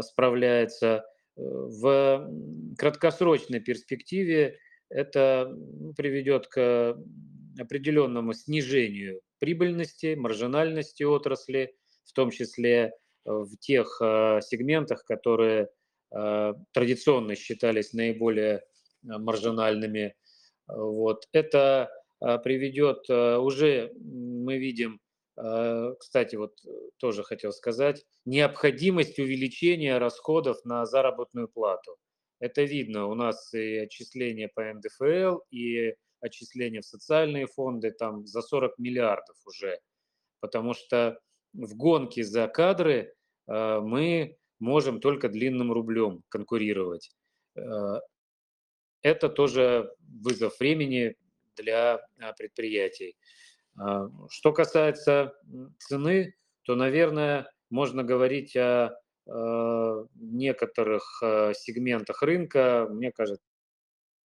[0.00, 1.04] справляется.
[1.38, 2.28] Э, в
[2.76, 4.58] краткосрочной перспективе
[4.90, 5.54] это
[5.96, 6.96] приведет к
[7.58, 11.74] определенному снижению прибыльности, маржинальности отрасли,
[12.04, 12.92] в том числе
[13.24, 15.68] в тех а, сегментах, которые
[16.10, 18.62] а, традиционно считались наиболее
[19.02, 20.14] маржинальными.
[20.66, 21.24] Вот.
[21.32, 25.00] Это приведет, уже мы видим
[25.40, 31.96] Э, кстати, вот э, тоже хотел сказать, необходимость увеличения расходов на заработную плату.
[32.40, 38.42] Это видно, у нас и отчисления по НДФЛ, и отчисления в социальные фонды там за
[38.42, 39.80] 40 миллиардов уже,
[40.40, 41.20] потому что
[41.52, 43.14] в гонке за кадры
[43.46, 47.10] э, мы можем только длинным рублем конкурировать.
[49.02, 51.16] Это тоже вызов времени
[51.56, 52.00] для
[52.36, 53.16] предприятий.
[53.76, 55.34] А, что касается
[55.78, 58.98] цены, то, наверное, можно говорить о
[59.28, 63.42] некоторых а, сегментах рынка, мне кажется,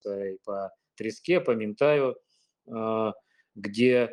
[0.06, 2.16] и по треске, по ментаю,
[3.54, 4.12] где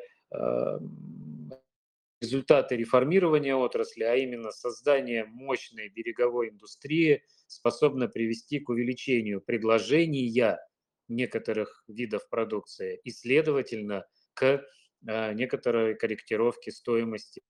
[2.22, 10.60] результаты реформирования отрасли, а именно создание мощной береговой индустрии, способны привести к увеличению предложения
[11.08, 14.64] некоторых видов продукции и, следовательно, к
[15.02, 17.42] некоторые корректировки стоимости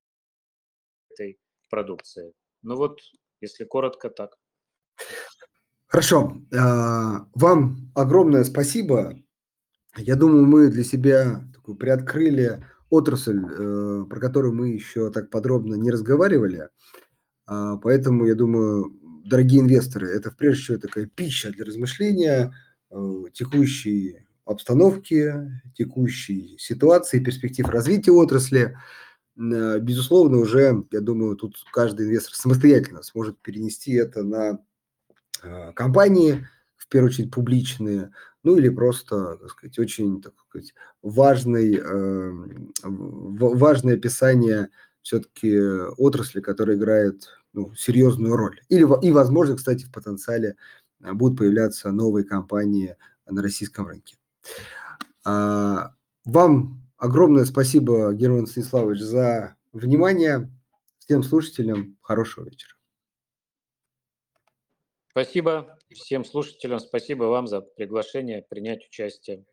[1.09, 2.33] этой продукции.
[2.61, 3.01] Ну вот,
[3.41, 4.37] если коротко, так.
[5.87, 6.37] Хорошо.
[6.55, 9.15] А, вам огромное спасибо.
[9.97, 11.43] Я думаю, мы для себя
[11.79, 16.69] приоткрыли отрасль, э, про которую мы еще так подробно не разговаривали.
[17.45, 18.91] А, поэтому, я думаю,
[19.25, 22.53] дорогие инвесторы, это прежде всего такая пища для размышления,
[22.91, 25.33] э, текущий обстановки,
[25.75, 28.77] текущей ситуации, перспектив развития отрасли.
[29.39, 34.59] Н безусловно, уже, я думаю, тут каждый инвестор самостоятельно сможет перенести это на,
[35.43, 38.11] а, компании, в первую очередь публичные,
[38.43, 40.73] ну или просто, так сказать, очень, так сказать,
[41.03, 44.69] важный, эм, важное описание
[45.03, 45.59] все-таки
[45.97, 48.61] отрасли, которая играет, ну, серьезную роль.
[48.69, 50.55] Или и, возможно, кстати, в потенциале,
[51.03, 52.95] а, будут появляться новые компании
[53.29, 54.17] на российском рынке.
[55.25, 55.93] А,
[56.25, 60.49] вам огромное спасибо, Герман Станиславович, за внимание.
[60.99, 62.75] Всем слушателям хорошего вечера.
[65.09, 69.43] Спасибо всем слушателям, спасибо вам за приглашение принять участие.